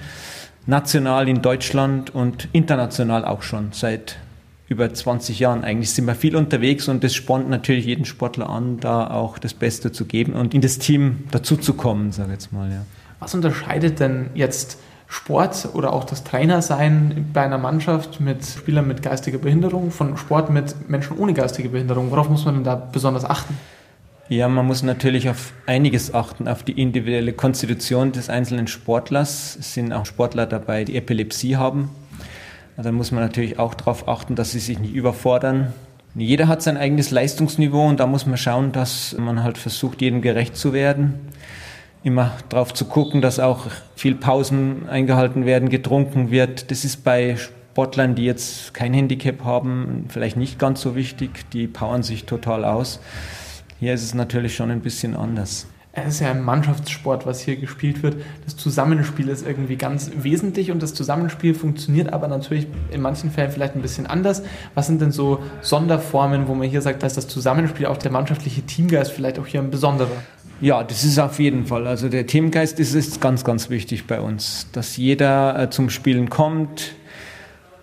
national 0.68 1.28
in 1.28 1.42
Deutschland 1.42 2.14
und 2.14 2.50
international 2.52 3.26
auch 3.26 3.42
schon 3.42 3.70
seit 3.72 4.18
über 4.68 4.92
20 4.92 5.40
Jahren 5.40 5.64
eigentlich 5.64 5.92
sind 5.92 6.08
wir 6.08 6.16
viel 6.16 6.36
unterwegs 6.36 6.88
und 6.88 7.04
das 7.04 7.14
spornt 7.14 7.50
natürlich 7.50 7.86
jeden 7.86 8.06
Sportler 8.06 8.50
an, 8.50 8.80
da 8.80 9.12
auch 9.12 9.38
das 9.38 9.54
Beste 9.54 9.92
zu 9.92 10.06
geben 10.06 10.34
und 10.34 10.54
in 10.56 10.62
das 10.62 10.80
Team 10.80 11.26
dazuzukommen, 11.32 12.12
sage 12.12 12.30
ich 12.30 12.34
jetzt 12.34 12.54
mal. 12.54 12.72
Ja. 12.72 12.86
Was 13.20 13.36
unterscheidet 13.36 14.00
denn 14.00 14.32
jetzt 14.34 14.80
Sport 15.08 15.70
oder 15.74 15.94
auch 15.94 16.04
das 16.04 16.24
Trainersein 16.24 17.30
bei 17.34 17.44
einer 17.44 17.58
Mannschaft 17.58 18.20
mit 18.20 18.46
Spielern 18.46 18.88
mit 18.88 19.02
geistiger 19.02 19.38
Behinderung 19.38 19.92
von 19.92 20.18
Sport 20.18 20.50
mit 20.50 20.90
Menschen 20.90 21.18
ohne 21.18 21.34
geistige 21.34 21.70
Behinderung? 21.70 22.12
Worauf 22.12 22.30
muss 22.30 22.46
man 22.46 22.56
denn 22.56 22.64
da 22.64 22.76
besonders 22.76 23.26
achten? 23.26 23.58
Ja, 24.28 24.48
man 24.50 24.66
muss 24.66 24.82
natürlich 24.82 25.30
auf 25.30 25.54
einiges 25.68 26.14
achten, 26.14 26.48
auf 26.48 26.64
die 26.64 26.82
individuelle 26.82 27.34
Konstitution 27.34 28.12
des 28.12 28.30
einzelnen 28.30 28.68
Sportlers. 28.68 29.56
Es 29.60 29.76
sind 29.76 29.94
auch 29.94 30.08
Sportler 30.08 30.48
dabei, 30.48 30.84
die 30.84 30.96
Epilepsie 30.96 31.58
haben 31.58 31.92
da 32.78 32.92
muss 32.92 33.12
man 33.12 33.24
natürlich 33.24 33.58
auch 33.58 33.74
darauf 33.74 34.08
achten, 34.08 34.36
dass 34.36 34.52
sie 34.52 34.60
sich 34.60 34.80
nicht 34.80 34.94
überfordern. 34.94 35.74
Jeder 36.14 36.48
hat 36.48 36.62
sein 36.62 36.78
eigenes 36.78 37.12
Leistungsniveau 37.12 37.88
und 37.88 38.00
da 38.00 38.08
muss 38.08 38.26
man 38.26 38.38
schauen, 38.38 38.72
dass 38.72 39.16
man 39.18 39.44
halt 39.44 39.58
versucht, 39.58 40.02
jedem 40.02 40.22
gerecht 40.22 40.56
zu 40.56 40.74
werden. 40.74 41.14
Immer 42.06 42.34
darauf 42.50 42.72
zu 42.72 42.86
gucken, 42.86 43.24
dass 43.24 43.40
auch 43.40 43.66
viel 43.96 44.14
Pausen 44.14 44.88
eingehalten 44.88 45.48
werden, 45.48 45.70
getrunken 45.70 46.30
wird. 46.30 46.70
Das 46.70 46.86
ist 46.86 47.04
bei 47.04 47.36
Sportlern, 47.36 48.14
die 48.14 48.26
jetzt 48.26 48.76
kein 48.76 48.94
Handicap 48.94 49.44
haben, 49.44 50.06
vielleicht 50.10 50.38
nicht 50.38 50.60
ganz 50.60 50.82
so 50.82 50.96
wichtig. 50.96 51.50
Die 51.50 51.66
powern 51.66 52.04
sich 52.04 52.26
total 52.26 52.64
aus. 52.64 53.00
Hier 53.80 53.96
ist 53.96 54.04
es 54.04 54.14
natürlich 54.14 54.56
schon 54.56 54.70
ein 54.70 54.82
bisschen 54.82 55.16
anders 55.16 55.66
es 55.96 56.16
ist 56.16 56.20
ja 56.20 56.32
ein 56.32 56.44
Mannschaftssport, 56.44 57.26
was 57.26 57.40
hier 57.40 57.56
gespielt 57.56 58.04
wird. 58.04 58.18
Das 58.44 58.58
Zusammenspiel 58.58 59.30
ist 59.30 59.48
irgendwie 59.48 59.78
ganz 59.78 60.12
wesentlich 60.18 60.72
und 60.72 60.84
das 60.84 60.94
Zusammenspiel 60.94 61.54
funktioniert 61.54 62.12
aber 62.12 62.28
natürlich 62.28 62.68
in 62.92 63.02
manchen 63.02 63.32
Fällen 63.32 63.52
vielleicht 63.52 63.76
ein 63.76 63.82
bisschen 63.82 64.06
anders. 64.06 64.44
Was 64.74 64.88
sind 64.88 65.02
denn 65.02 65.12
so 65.12 65.40
Sonderformen, 65.62 66.48
wo 66.48 66.54
man 66.54 66.68
hier 66.68 66.82
sagt, 66.82 67.02
dass 67.02 67.14
das 67.14 67.28
Zusammenspiel, 67.28 67.86
auch 67.86 67.98
der 67.98 68.12
mannschaftliche 68.12 68.62
Teamgeist 68.64 69.12
vielleicht 69.12 69.40
auch 69.40 69.48
hier 69.48 69.62
ein 69.62 69.72
besonderer? 69.72 70.12
Ja, 70.62 70.84
das 70.84 71.04
ist 71.04 71.20
auf 71.20 71.40
jeden 71.40 71.66
Fall. 71.66 71.86
Also 71.86 72.08
der 72.08 72.28
Teamgeist 72.28 72.80
ist, 72.80 72.94
ist 72.94 73.20
ganz, 73.20 73.44
ganz 73.44 73.70
wichtig 73.70 74.08
bei 74.08 74.22
uns, 74.22 74.68
dass 74.72 74.96
jeder 74.96 75.60
äh, 75.60 75.70
zum 75.70 75.90
Spielen 75.90 76.30
kommt, 76.30 76.94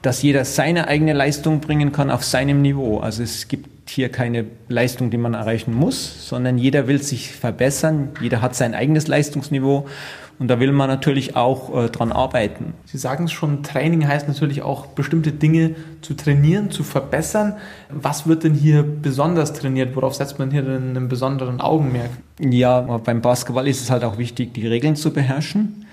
dass 0.01 0.23
jeder 0.23 0.45
seine 0.45 0.89
eigene 0.89 1.13
Leistung 1.13 1.61
bringen 1.61 1.93
kann 1.93 2.11
auf 2.11 2.25
seinem 2.25 2.63
Niveau. 2.63 2.99
Also 2.99 3.23
es 3.23 3.47
gibt 3.47 3.69
hier 3.93 4.09
keine 4.09 4.47
Leistung, 4.69 5.11
die 5.11 5.19
man 5.19 5.35
erreichen 5.35 5.75
muss, 5.75 6.29
sondern 6.29 6.59
jeder 6.59 6.87
will 6.89 7.03
sich 7.03 7.33
verbessern, 7.33 8.11
jeder 8.21 8.43
hat 8.43 8.55
sein 8.55 8.75
eigenes 8.75 9.07
Leistungsniveau 9.07 9.87
und 10.39 10.49
da 10.49 10.59
will 10.59 10.73
man 10.73 10.89
natürlich 10.89 11.37
auch 11.37 11.85
äh, 11.85 11.89
dran 11.89 12.11
arbeiten. 12.11 12.75
Sie 12.85 12.99
sagen 12.99 13.27
es 13.27 13.33
schon, 13.33 13.63
Training 13.63 14.09
heißt 14.09 14.27
natürlich 14.27 14.63
auch 14.63 14.87
bestimmte 14.87 15.31
Dinge 15.31 15.77
zu 16.01 16.15
trainieren, 16.15 16.71
zu 16.71 16.83
verbessern. 16.83 17.55
Was 17.91 18.27
wird 18.27 18.45
denn 18.45 18.55
hier 18.55 18.83
besonders 18.83 19.53
trainiert? 19.53 19.95
Worauf 19.95 20.15
setzt 20.15 20.39
man 20.39 20.51
hier 20.51 20.63
denn 20.63 20.97
einen 20.97 21.09
besonderen 21.09 21.61
Augenmerk? 21.61 22.11
Ja, 22.41 22.81
beim 22.81 23.21
Basketball 23.21 23.69
ist 23.69 23.83
es 23.83 23.91
halt 23.91 24.03
auch 24.05 24.19
wichtig, 24.19 24.55
die 24.55 24.67
Regeln 24.67 24.97
zu 24.97 25.13
beherrschen, 25.13 25.87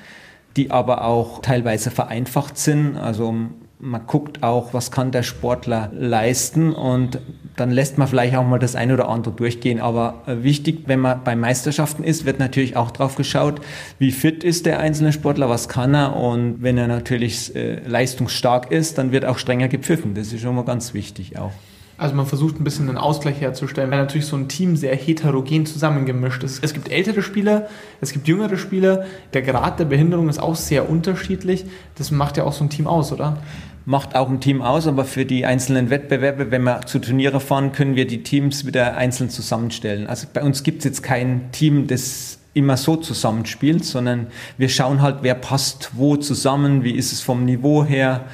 die 0.56 0.72
aber 0.72 1.06
auch 1.06 1.42
teilweise 1.42 1.92
vereinfacht 1.92 2.58
sind. 2.58 2.98
Also 2.98 3.36
man 3.80 4.08
guckt 4.08 4.44
auch, 4.44 4.74
was 4.74 4.92
kann 4.92 5.12
der 5.12 5.24
Sportler 5.24 5.92
leisten 5.94 6.74
und 6.74 7.20
dann 7.60 7.72
lässt 7.72 7.98
man 7.98 8.08
vielleicht 8.08 8.36
auch 8.36 8.46
mal 8.46 8.60
das 8.60 8.76
eine 8.76 8.94
oder 8.94 9.10
andere 9.10 9.34
durchgehen. 9.34 9.80
Aber 9.80 10.24
äh, 10.26 10.44
wichtig, 10.44 10.84
wenn 10.86 11.00
man 11.00 11.24
bei 11.24 11.36
Meisterschaften 11.36 12.04
ist, 12.04 12.26
wird 12.26 12.40
natürlich 12.40 12.76
auch 12.76 12.92
drauf 12.92 13.16
geschaut, 13.16 13.62
wie 13.98 14.12
fit 14.12 14.44
ist 14.44 14.66
der 14.66 14.80
einzelne 14.80 15.12
Sportler, 15.12 15.50
was 15.50 15.70
kann 15.70 15.94
er 15.94 16.16
und 16.16 16.62
wenn 16.62 16.78
er 16.78 16.88
natürlich 16.88 17.56
äh, 17.56 17.80
leistungsstark 17.86 18.72
ist, 18.72 18.98
dann 18.98 19.12
wird 19.12 19.26
auch 19.26 19.38
strenger 19.38 19.68
gepfiffen. 19.68 20.14
Das 20.14 20.32
ist 20.34 20.42
schon 20.42 20.56
mal 20.56 20.66
ganz 20.66 20.94
wichtig 20.94 21.38
auch. 21.38 21.52
Also 22.00 22.16
man 22.16 22.26
versucht 22.26 22.60
ein 22.60 22.64
bisschen 22.64 22.88
einen 22.88 22.98
Ausgleich 22.98 23.42
herzustellen, 23.42 23.92
weil 23.92 24.00
natürlich 24.00 24.26
so 24.26 24.38
ein 24.38 24.48
Team 24.48 24.76
sehr 24.76 24.96
heterogen 24.96 25.66
zusammengemischt 25.66 26.44
ist. 26.44 26.64
Es 26.64 26.74
gibt 26.74 26.90
ältere 26.90 27.22
Spieler, 27.22 27.68
es 28.00 28.14
gibt 28.14 28.28
jüngere 28.28 28.58
Spieler, 28.58 29.06
der 29.34 29.42
Grad 29.42 29.80
der 29.80 29.86
Behinderung 29.86 30.30
ist 30.30 30.40
auch 30.40 30.56
sehr 30.56 30.90
unterschiedlich. 30.90 31.66
Das 31.96 32.10
macht 32.10 32.38
ja 32.38 32.46
auch 32.46 32.54
so 32.54 32.64
ein 32.64 32.70
Team 32.70 32.88
aus, 32.88 33.12
oder? 33.12 33.38
macht 33.86 34.16
auch 34.16 34.30
ein 34.30 34.40
Team 34.40 34.62
aus, 34.62 34.86
aber 34.86 35.04
für 35.04 35.26
die 35.26 35.48
einzelnen 35.48 35.90
Wettbewerbe, 35.90 36.52
wenn 36.52 36.62
wir 36.62 36.82
zu 36.86 37.00
Turniere 37.00 37.40
fahren, 37.40 37.72
können 37.72 37.96
wir 37.96 38.06
die 38.06 38.22
Teams 38.22 38.68
wieder 38.68 38.96
einzeln 38.96 39.32
zusammenstellen. 39.32 40.06
Also 40.06 40.28
bei 40.32 40.44
uns 40.44 40.62
gibt 40.62 40.80
es 40.80 40.86
jetzt 40.86 41.02
kein 41.02 41.52
Team, 41.52 41.88
das 41.88 42.38
immer 42.54 42.78
so 42.78 42.98
zusammenspielt, 42.98 43.84
sondern 43.84 44.28
wir 44.58 44.70
schauen 44.70 45.02
halt, 45.02 45.18
wer 45.22 45.34
passt 45.34 45.92
wo 45.94 46.18
zusammen, 46.18 46.84
wie 46.84 46.92
ist 46.92 47.12
es 47.12 47.22
vom 47.22 47.46
Niveau 47.46 47.84
her, 47.84 48.26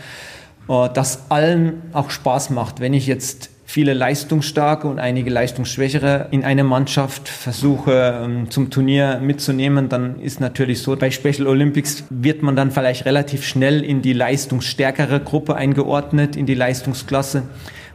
äh, 0.67 0.89
dass 0.89 1.31
allen 1.31 1.81
auch 1.93 2.09
Spaß 2.09 2.49
macht. 2.49 2.81
Wenn 2.81 2.93
ich 2.93 3.07
jetzt 3.07 3.49
viele 3.65 3.93
leistungsstarke 3.93 4.87
und 4.87 4.99
einige 4.99 5.29
leistungsschwächere 5.31 6.27
in 6.31 6.43
einer 6.43 6.63
Mannschaft 6.63 7.27
versuche 7.27 8.21
ähm, 8.23 8.49
zum 8.51 8.69
Turnier 8.69 9.19
mitzunehmen, 9.21 9.89
dann 9.89 10.19
ist 10.19 10.39
natürlich 10.39 10.81
so, 10.81 10.95
bei 10.95 11.11
Special 11.11 11.47
Olympics 11.47 12.05
wird 12.09 12.43
man 12.43 12.55
dann 12.55 12.71
vielleicht 12.71 13.05
relativ 13.05 13.45
schnell 13.45 13.83
in 13.83 14.01
die 14.01 14.13
leistungsstärkere 14.13 15.19
Gruppe 15.19 15.55
eingeordnet, 15.55 16.35
in 16.35 16.45
die 16.45 16.53
Leistungsklasse 16.53 17.43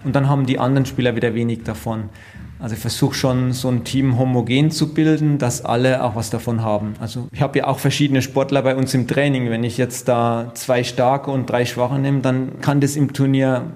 und 0.05 0.17
dann 0.17 0.29
haben 0.29 0.47
die 0.47 0.59
anderen 0.59 0.87
Spieler 0.87 1.15
wieder 1.15 1.35
wenig 1.35 1.63
davon. 1.63 2.11
Also 2.59 2.75
ich 2.75 2.81
versuche 2.81 3.15
schon 3.15 3.53
so 3.53 3.69
ein 3.69 3.85
Team 3.85 4.19
homogen 4.19 4.71
zu 4.71 4.93
bilden, 4.93 5.39
dass 5.39 5.65
alle 5.65 6.05
auch 6.05 6.15
was 6.15 6.29
davon 6.29 6.63
haben. 6.63 6.93
Also 7.01 7.29
ich 7.33 7.41
habe 7.41 7.61
ja 7.61 7.67
auch 7.67 7.79
verschiedene 7.79 8.21
Sportler 8.21 8.61
bei 8.61 8.77
uns 8.77 8.93
im 8.93 9.09
Training. 9.09 9.49
Wenn 9.49 9.65
ich 9.65 9.79
jetzt 9.79 10.09
da 10.09 10.51
zwei 10.53 10.85
starke 10.85 11.31
und 11.31 11.49
drei 11.49 11.65
schwache 11.65 11.99
nehme, 11.99 12.21
dann 12.21 12.61
kann 12.61 12.81
das 12.83 12.97
im 12.97 13.15
Turnier 13.15 13.73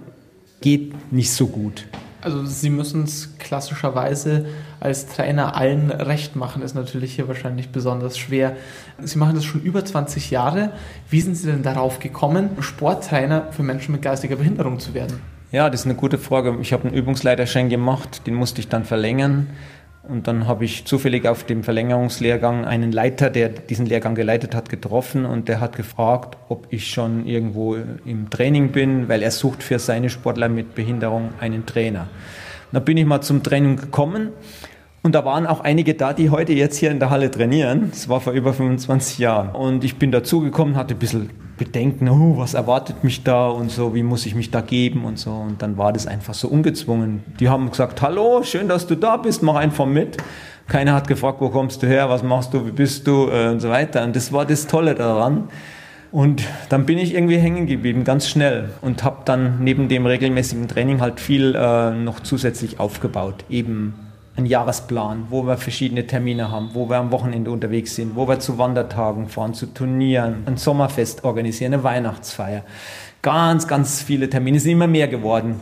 geht 0.64 1.12
nicht 1.12 1.30
so 1.30 1.46
gut. 1.46 1.84
Also 2.22 2.46
Sie 2.46 2.70
müssen 2.70 3.02
es 3.02 3.36
klassischerweise 3.38 4.46
als 4.80 5.06
Trainer 5.06 5.56
allen 5.56 5.90
recht 5.90 6.36
machen, 6.36 6.62
ist 6.62 6.74
natürlich 6.74 7.14
hier 7.14 7.28
wahrscheinlich 7.28 7.68
besonders 7.68 8.16
schwer. 8.16 8.56
Sie 8.98 9.18
machen 9.18 9.34
das 9.34 9.44
schon 9.44 9.60
über 9.60 9.84
20 9.84 10.30
Jahre. 10.30 10.72
Wie 11.10 11.20
sind 11.20 11.34
Sie 11.34 11.50
denn 11.50 11.62
darauf 11.62 11.98
gekommen, 11.98 12.48
Sporttrainer 12.60 13.52
für 13.52 13.62
Menschen 13.62 13.92
mit 13.92 14.00
geistiger 14.00 14.36
Behinderung 14.36 14.80
zu 14.80 14.94
werden? 14.94 15.20
Ja, 15.52 15.68
das 15.68 15.80
ist 15.80 15.86
eine 15.86 15.96
gute 15.96 16.16
Frage. 16.16 16.56
Ich 16.62 16.72
habe 16.72 16.88
einen 16.88 16.96
Übungsleiterschein 16.96 17.68
gemacht, 17.68 18.26
den 18.26 18.34
musste 18.34 18.60
ich 18.60 18.68
dann 18.68 18.86
verlängern. 18.86 19.48
Und 20.06 20.28
dann 20.28 20.46
habe 20.46 20.66
ich 20.66 20.84
zufällig 20.84 21.26
auf 21.26 21.44
dem 21.44 21.64
Verlängerungslehrgang 21.64 22.66
einen 22.66 22.92
Leiter, 22.92 23.30
der 23.30 23.48
diesen 23.48 23.86
Lehrgang 23.86 24.14
geleitet 24.14 24.54
hat, 24.54 24.68
getroffen 24.68 25.24
und 25.24 25.48
der 25.48 25.60
hat 25.60 25.76
gefragt, 25.76 26.36
ob 26.50 26.66
ich 26.68 26.90
schon 26.90 27.26
irgendwo 27.26 27.76
im 28.04 28.28
Training 28.28 28.70
bin, 28.70 29.08
weil 29.08 29.22
er 29.22 29.30
sucht 29.30 29.62
für 29.62 29.78
seine 29.78 30.10
Sportler 30.10 30.50
mit 30.50 30.74
Behinderung 30.74 31.30
einen 31.40 31.64
Trainer. 31.64 32.08
Da 32.70 32.80
bin 32.80 32.98
ich 32.98 33.06
mal 33.06 33.22
zum 33.22 33.42
Training 33.42 33.76
gekommen 33.76 34.30
und 35.02 35.14
da 35.14 35.24
waren 35.24 35.46
auch 35.46 35.60
einige 35.60 35.94
da, 35.94 36.12
die 36.12 36.28
heute 36.28 36.52
jetzt 36.52 36.76
hier 36.76 36.90
in 36.90 36.98
der 36.98 37.10
Halle 37.10 37.30
trainieren. 37.30 37.90
Das 37.90 38.08
war 38.08 38.20
vor 38.20 38.32
über 38.32 38.52
25 38.52 39.18
Jahren. 39.18 39.50
Und 39.50 39.84
ich 39.84 39.96
bin 39.96 40.10
dazugekommen, 40.12 40.76
hatte 40.76 40.94
ein 40.94 40.98
bisschen 40.98 41.30
Bedenken, 41.56 42.08
oh, 42.08 42.36
was 42.36 42.54
erwartet 42.54 43.04
mich 43.04 43.22
da 43.22 43.48
und 43.48 43.70
so, 43.70 43.94
wie 43.94 44.02
muss 44.02 44.26
ich 44.26 44.34
mich 44.34 44.50
da 44.50 44.60
geben 44.60 45.04
und 45.04 45.18
so. 45.18 45.30
Und 45.30 45.62
dann 45.62 45.78
war 45.78 45.92
das 45.92 46.06
einfach 46.06 46.34
so 46.34 46.48
ungezwungen. 46.48 47.22
Die 47.38 47.48
haben 47.48 47.70
gesagt, 47.70 48.02
hallo, 48.02 48.42
schön, 48.42 48.68
dass 48.68 48.86
du 48.86 48.96
da 48.96 49.16
bist, 49.16 49.42
mach 49.42 49.54
einfach 49.54 49.86
mit. 49.86 50.16
Keiner 50.66 50.94
hat 50.94 51.06
gefragt, 51.06 51.40
wo 51.40 51.50
kommst 51.50 51.82
du 51.82 51.86
her, 51.86 52.08
was 52.08 52.22
machst 52.22 52.54
du, 52.54 52.66
wie 52.66 52.72
bist 52.72 53.06
du 53.06 53.28
äh, 53.28 53.48
und 53.48 53.60
so 53.60 53.68
weiter. 53.68 54.02
Und 54.02 54.16
das 54.16 54.32
war 54.32 54.44
das 54.44 54.66
Tolle 54.66 54.94
daran. 54.94 55.48
Und 56.10 56.44
dann 56.68 56.86
bin 56.86 56.98
ich 56.98 57.12
irgendwie 57.12 57.38
hängen 57.38 57.66
geblieben, 57.66 58.04
ganz 58.04 58.28
schnell. 58.28 58.70
Und 58.80 59.02
habe 59.04 59.22
dann 59.24 59.62
neben 59.62 59.88
dem 59.88 60.06
regelmäßigen 60.06 60.68
Training 60.68 61.00
halt 61.00 61.20
viel 61.20 61.54
äh, 61.56 61.90
noch 61.90 62.20
zusätzlich 62.20 62.80
aufgebaut. 62.80 63.44
Eben 63.50 63.94
einen 64.36 64.46
Jahresplan, 64.46 65.26
wo 65.30 65.44
wir 65.44 65.56
verschiedene 65.56 66.06
Termine 66.06 66.50
haben, 66.50 66.70
wo 66.72 66.88
wir 66.88 66.96
am 66.96 67.12
Wochenende 67.12 67.50
unterwegs 67.50 67.94
sind, 67.94 68.16
wo 68.16 68.26
wir 68.26 68.40
zu 68.40 68.58
Wandertagen 68.58 69.28
fahren, 69.28 69.54
zu 69.54 69.66
Turnieren, 69.66 70.42
ein 70.46 70.56
Sommerfest 70.56 71.24
organisieren, 71.24 71.74
eine 71.74 71.84
Weihnachtsfeier. 71.84 72.64
Ganz, 73.22 73.68
ganz 73.68 74.02
viele 74.02 74.28
Termine, 74.28 74.58
sind 74.58 74.72
immer 74.72 74.86
mehr 74.86 75.08
geworden. 75.08 75.60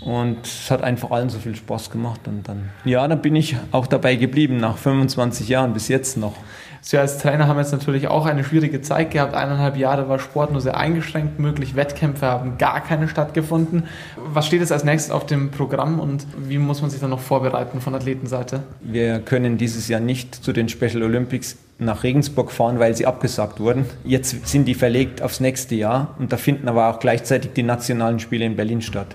Und 0.00 0.46
es 0.46 0.70
hat 0.70 0.82
einfach 0.82 1.10
allen 1.10 1.28
so 1.28 1.38
viel 1.38 1.56
Spaß 1.56 1.90
gemacht. 1.90 2.26
Und 2.26 2.48
dann, 2.48 2.70
ja, 2.84 3.06
dann 3.06 3.22
bin 3.22 3.36
ich 3.36 3.56
auch 3.72 3.86
dabei 3.86 4.16
geblieben, 4.16 4.58
nach 4.58 4.76
25 4.76 5.48
Jahren 5.48 5.72
bis 5.72 5.88
jetzt 5.88 6.16
noch. 6.16 6.34
Sie 6.90 6.96
als 6.96 7.18
Trainer 7.18 7.48
haben 7.48 7.58
jetzt 7.58 7.72
natürlich 7.72 8.08
auch 8.08 8.24
eine 8.24 8.42
schwierige 8.42 8.80
Zeit 8.80 9.10
gehabt. 9.10 9.34
Eineinhalb 9.34 9.76
Jahre 9.76 10.08
war 10.08 10.18
Sport 10.18 10.52
nur 10.52 10.62
sehr 10.62 10.78
eingeschränkt 10.78 11.38
möglich. 11.38 11.76
Wettkämpfe 11.76 12.24
haben 12.24 12.56
gar 12.56 12.80
keine 12.80 13.08
stattgefunden. 13.08 13.82
Was 14.32 14.46
steht 14.46 14.60
jetzt 14.60 14.72
als 14.72 14.84
nächstes 14.84 15.12
auf 15.12 15.26
dem 15.26 15.50
Programm 15.50 16.00
und 16.00 16.26
wie 16.38 16.56
muss 16.56 16.80
man 16.80 16.88
sich 16.90 16.98
dann 16.98 17.10
noch 17.10 17.20
vorbereiten 17.20 17.82
von 17.82 17.94
Athletenseite? 17.94 18.62
Wir 18.80 19.18
können 19.18 19.58
dieses 19.58 19.88
Jahr 19.88 20.00
nicht 20.00 20.34
zu 20.34 20.54
den 20.54 20.70
Special 20.70 21.02
Olympics 21.02 21.58
nach 21.78 22.04
Regensburg 22.04 22.50
fahren, 22.50 22.78
weil 22.78 22.96
sie 22.96 23.04
abgesagt 23.04 23.60
wurden. 23.60 23.84
Jetzt 24.04 24.48
sind 24.48 24.64
die 24.64 24.72
verlegt 24.72 25.20
aufs 25.20 25.40
nächste 25.40 25.74
Jahr 25.74 26.14
und 26.18 26.32
da 26.32 26.38
finden 26.38 26.68
aber 26.68 26.88
auch 26.88 27.00
gleichzeitig 27.00 27.52
die 27.52 27.64
nationalen 27.64 28.18
Spiele 28.18 28.46
in 28.46 28.56
Berlin 28.56 28.80
statt. 28.80 29.14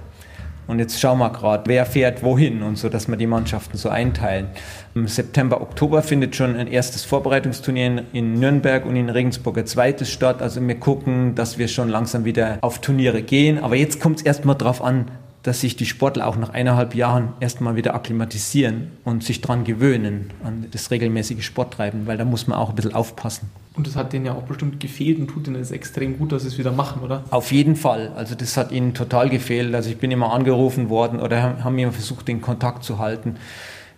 Und 0.67 0.79
jetzt 0.79 0.99
schauen 0.99 1.19
wir 1.19 1.29
gerade, 1.29 1.63
wer 1.67 1.85
fährt 1.85 2.23
wohin 2.23 2.63
und 2.63 2.77
so, 2.77 2.89
dass 2.89 3.07
wir 3.07 3.17
die 3.17 3.27
Mannschaften 3.27 3.77
so 3.77 3.89
einteilen. 3.89 4.47
Im 4.95 5.07
September, 5.07 5.61
Oktober 5.61 6.01
findet 6.01 6.35
schon 6.35 6.55
ein 6.55 6.67
erstes 6.67 7.03
Vorbereitungsturnier 7.03 8.05
in 8.13 8.39
Nürnberg 8.39 8.85
und 8.85 8.95
in 8.95 9.09
Regensburg 9.09 9.57
ein 9.57 9.65
zweites 9.65 10.09
statt. 10.09 10.41
Also 10.41 10.65
wir 10.65 10.79
gucken, 10.79 11.35
dass 11.35 11.57
wir 11.57 11.67
schon 11.67 11.89
langsam 11.89 12.25
wieder 12.25 12.59
auf 12.61 12.79
Turniere 12.79 13.21
gehen. 13.21 13.59
Aber 13.59 13.75
jetzt 13.75 13.99
kommt 13.99 14.19
es 14.19 14.25
erstmal 14.25 14.55
darauf 14.55 14.81
an, 14.81 15.07
dass 15.43 15.59
sich 15.59 15.75
die 15.75 15.85
Sportler 15.85 16.25
auch 16.25 16.37
nach 16.37 16.49
eineinhalb 16.49 16.95
Jahren 16.95 17.33
erstmal 17.41 17.75
wieder 17.75 17.93
akklimatisieren 17.93 18.87
und 19.03 19.23
sich 19.23 19.41
daran 19.41 19.65
gewöhnen, 19.65 20.31
an 20.43 20.67
das 20.71 20.89
regelmäßige 20.89 21.45
Sporttreiben, 21.45 22.07
weil 22.07 22.17
da 22.17 22.25
muss 22.25 22.47
man 22.47 22.57
auch 22.57 22.69
ein 22.69 22.75
bisschen 22.75 22.95
aufpassen. 22.95 23.49
Und 23.75 23.87
das 23.87 23.95
hat 23.95 24.13
denen 24.13 24.25
ja 24.25 24.33
auch 24.33 24.43
bestimmt 24.43 24.79
gefehlt 24.79 25.19
und 25.19 25.27
tut 25.27 25.47
ihnen 25.47 25.59
es 25.59 25.71
extrem 25.71 26.17
gut, 26.17 26.31
dass 26.31 26.43
sie 26.43 26.47
es 26.47 26.57
wieder 26.57 26.71
machen, 26.71 27.01
oder? 27.01 27.23
Auf 27.31 27.51
jeden 27.51 27.75
Fall. 27.75 28.11
Also 28.15 28.35
das 28.35 28.55
hat 28.55 28.71
ihnen 28.71 28.93
total 28.93 29.29
gefehlt. 29.29 29.73
Also 29.73 29.89
ich 29.89 29.97
bin 29.97 30.11
immer 30.11 30.31
angerufen 30.31 30.89
worden 30.89 31.19
oder 31.19 31.63
haben 31.63 31.77
immer 31.77 31.91
versucht, 31.91 32.27
den 32.27 32.39
Kontakt 32.39 32.83
zu 32.83 32.99
halten. 32.99 33.35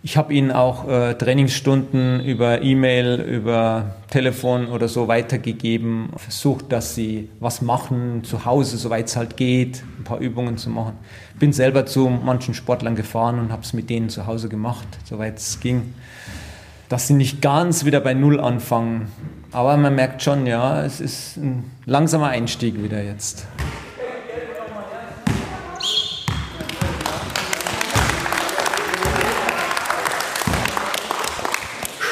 Ich 0.05 0.17
habe 0.17 0.35
ihnen 0.35 0.51
auch 0.51 0.87
äh, 0.87 1.15
Trainingsstunden 1.15 2.23
über 2.23 2.61
E-Mail, 2.61 3.19
über 3.21 3.95
Telefon 4.11 4.67
oder 4.67 4.87
so 4.87 5.07
weitergegeben, 5.07 6.09
versucht, 6.15 6.71
dass 6.71 6.93
sie 6.93 7.27
was 7.39 7.63
machen 7.63 8.23
zu 8.23 8.45
Hause, 8.45 8.77
soweit 8.77 9.07
es 9.07 9.15
halt 9.15 9.35
geht, 9.35 9.83
ein 9.97 10.03
paar 10.03 10.19
Übungen 10.19 10.59
zu 10.59 10.69
machen. 10.69 10.93
Bin 11.39 11.53
selber 11.53 11.87
zu 11.87 12.07
manchen 12.07 12.53
Sportlern 12.53 12.95
gefahren 12.95 13.39
und 13.39 13.51
habe 13.51 13.63
es 13.63 13.73
mit 13.73 13.89
denen 13.89 14.09
zu 14.09 14.27
Hause 14.27 14.47
gemacht, 14.47 14.85
soweit 15.05 15.39
es 15.39 15.59
ging. 15.59 15.95
Dass 16.87 17.07
sie 17.07 17.15
nicht 17.15 17.41
ganz 17.41 17.83
wieder 17.83 17.99
bei 17.99 18.13
Null 18.13 18.39
anfangen. 18.39 19.07
Aber 19.51 19.75
man 19.75 19.95
merkt 19.95 20.21
schon, 20.21 20.45
ja, 20.45 20.85
es 20.85 21.01
ist 21.01 21.37
ein 21.37 21.63
langsamer 21.85 22.27
Einstieg 22.27 22.83
wieder 22.83 23.01
jetzt. 23.01 23.47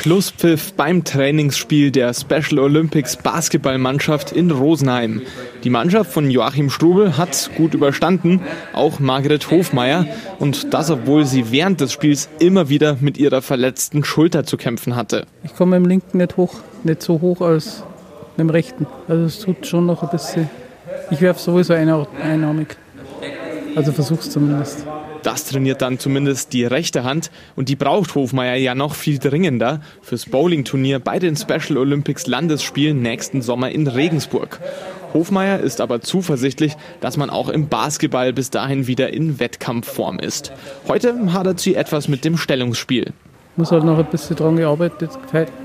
Schlusspfiff 0.03 0.73
beim 0.73 1.05
Trainingsspiel 1.05 1.89
der 1.89 2.13
Special 2.13 2.59
Olympics 2.59 3.15
Basketballmannschaft 3.15 4.33
in 4.33 4.51
Rosenheim. 4.51 5.21
Die 5.63 5.69
Mannschaft 5.69 6.11
von 6.11 6.29
Joachim 6.29 6.69
Strubel 6.69 7.15
hat 7.15 7.49
gut 7.55 7.73
überstanden, 7.73 8.41
auch 8.73 8.99
Margret 8.99 9.49
Hofmeier, 9.49 10.05
und 10.39 10.73
das 10.73 10.91
obwohl 10.91 11.23
sie 11.25 11.53
während 11.53 11.79
des 11.79 11.93
Spiels 11.93 12.27
immer 12.39 12.67
wieder 12.67 12.97
mit 12.99 13.17
ihrer 13.17 13.41
verletzten 13.41 14.03
Schulter 14.03 14.43
zu 14.43 14.57
kämpfen 14.57 14.97
hatte. 14.97 15.25
Ich 15.45 15.55
komme 15.55 15.77
dem 15.77 15.85
linken 15.85 16.17
nicht 16.17 16.35
hoch, 16.35 16.55
nicht 16.83 17.01
so 17.01 17.21
hoch 17.21 17.39
als 17.39 17.83
dem 18.37 18.49
rechten. 18.49 18.85
Also 19.07 19.23
es 19.23 19.39
tut 19.39 19.65
schon 19.65 19.85
noch 19.85 20.03
ein 20.03 20.09
bisschen. 20.09 20.49
Ich 21.11 21.21
werfe 21.21 21.39
sowieso 21.39 21.75
einarmig. 21.75 22.75
Also 23.73 23.93
versuch's 23.93 24.29
zumindest. 24.29 24.85
Das 25.23 25.45
trainiert 25.45 25.81
dann 25.81 25.99
zumindest 25.99 26.51
die 26.51 26.65
rechte 26.65 27.05
Hand 27.05 27.31
und 27.55 27.69
die 27.69 27.77
braucht 27.77 28.13
Hofmeier 28.13 28.55
ja 28.55 28.75
noch 28.75 28.93
viel 28.93 29.19
dringender 29.19 29.79
fürs 30.01 30.25
Bowling-Turnier 30.25 30.99
bei 30.99 31.17
den 31.17 31.37
Special 31.37 31.77
Olympics 31.77 32.27
Landesspielen 32.27 33.01
nächsten 33.01 33.41
Sommer 33.41 33.71
in 33.71 33.87
Regensburg. 33.87 34.59
Hofmeier 35.13 35.59
ist 35.59 35.79
aber 35.79 36.01
zuversichtlich, 36.01 36.75
dass 36.99 37.17
man 37.17 37.29
auch 37.29 37.47
im 37.47 37.69
Basketball 37.69 38.33
bis 38.33 38.49
dahin 38.49 38.87
wieder 38.87 39.13
in 39.13 39.39
Wettkampfform 39.39 40.19
ist. 40.19 40.51
Heute 40.87 41.31
hadert 41.31 41.59
sie 41.59 41.75
etwas 41.75 42.07
mit 42.07 42.25
dem 42.25 42.37
Stellungsspiel. 42.37 43.13
Muss 43.55 43.71
halt 43.71 43.83
noch 43.83 43.99
ein 43.99 44.05
bisschen 44.05 44.35
dran 44.35 44.57
gearbeitet, 44.57 45.11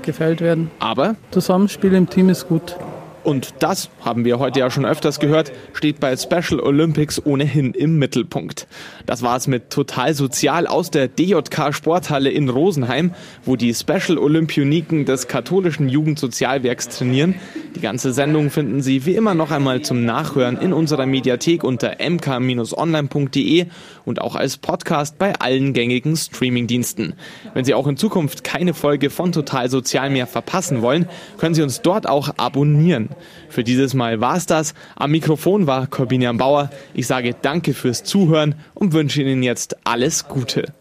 gefeilt 0.03 0.41
werden. 0.41 0.69
Aber 0.79 1.15
Zusammenspiel 1.31 1.93
im 1.95 2.09
Team 2.09 2.29
ist 2.29 2.47
gut. 2.47 2.75
Und 3.23 3.53
das, 3.59 3.89
haben 4.01 4.25
wir 4.25 4.39
heute 4.39 4.59
ja 4.59 4.71
schon 4.71 4.85
öfters 4.85 5.19
gehört, 5.19 5.51
steht 5.73 5.99
bei 5.99 6.15
Special 6.15 6.59
Olympics 6.59 7.23
ohnehin 7.25 7.73
im 7.73 7.97
Mittelpunkt. 7.99 8.67
Das 9.05 9.21
war 9.21 9.35
es 9.35 9.47
mit 9.47 9.69
Total 9.69 10.13
Sozial 10.13 10.67
aus 10.67 10.91
der 10.91 11.07
DJK 11.07 11.73
Sporthalle 11.73 12.29
in 12.29 12.49
Rosenheim, 12.49 13.13
wo 13.45 13.55
die 13.55 13.73
Special 13.73 14.17
Olympioniken 14.17 15.05
des 15.05 15.27
katholischen 15.27 15.89
Jugendsozialwerks 15.89 16.89
trainieren. 16.89 17.35
Die 17.75 17.81
ganze 17.81 18.13
Sendung 18.13 18.49
finden 18.49 18.81
Sie 18.81 19.05
wie 19.05 19.15
immer 19.15 19.35
noch 19.35 19.51
einmal 19.51 19.81
zum 19.81 20.05
Nachhören 20.05 20.57
in 20.57 20.73
unserer 20.73 21.05
Mediathek 21.05 21.63
unter 21.63 21.97
mk-online.de 21.99 23.65
und 24.09 24.19
auch 24.21 24.35
als 24.35 24.57
Podcast 24.57 25.17
bei 25.17 25.35
allen 25.35 25.71
gängigen 25.73 26.17
Streamingdiensten. 26.17 27.13
Wenn 27.53 27.63
Sie 27.63 27.75
auch 27.75 27.87
in 27.87 27.95
Zukunft 27.95 28.43
keine 28.43 28.73
Folge 28.73 29.09
von 29.09 29.31
Total 29.31 29.69
Sozial 29.69 30.09
mehr 30.09 30.27
verpassen 30.27 30.81
wollen, 30.81 31.07
können 31.37 31.55
Sie 31.55 31.61
uns 31.61 31.81
dort 31.81 32.09
auch 32.09 32.31
abonnieren. 32.37 33.09
Für 33.47 33.63
dieses 33.63 33.93
Mal 33.93 34.19
war's 34.19 34.47
das. 34.47 34.73
Am 34.95 35.11
Mikrofon 35.11 35.67
war 35.67 35.87
Corbinian 35.87 36.37
Bauer. 36.37 36.71
Ich 36.93 37.07
sage 37.07 37.35
danke 37.39 37.73
fürs 37.73 38.03
Zuhören 38.03 38.55
und 38.73 38.93
wünsche 38.93 39.21
Ihnen 39.21 39.43
jetzt 39.43 39.77
alles 39.85 40.27
Gute. 40.27 40.73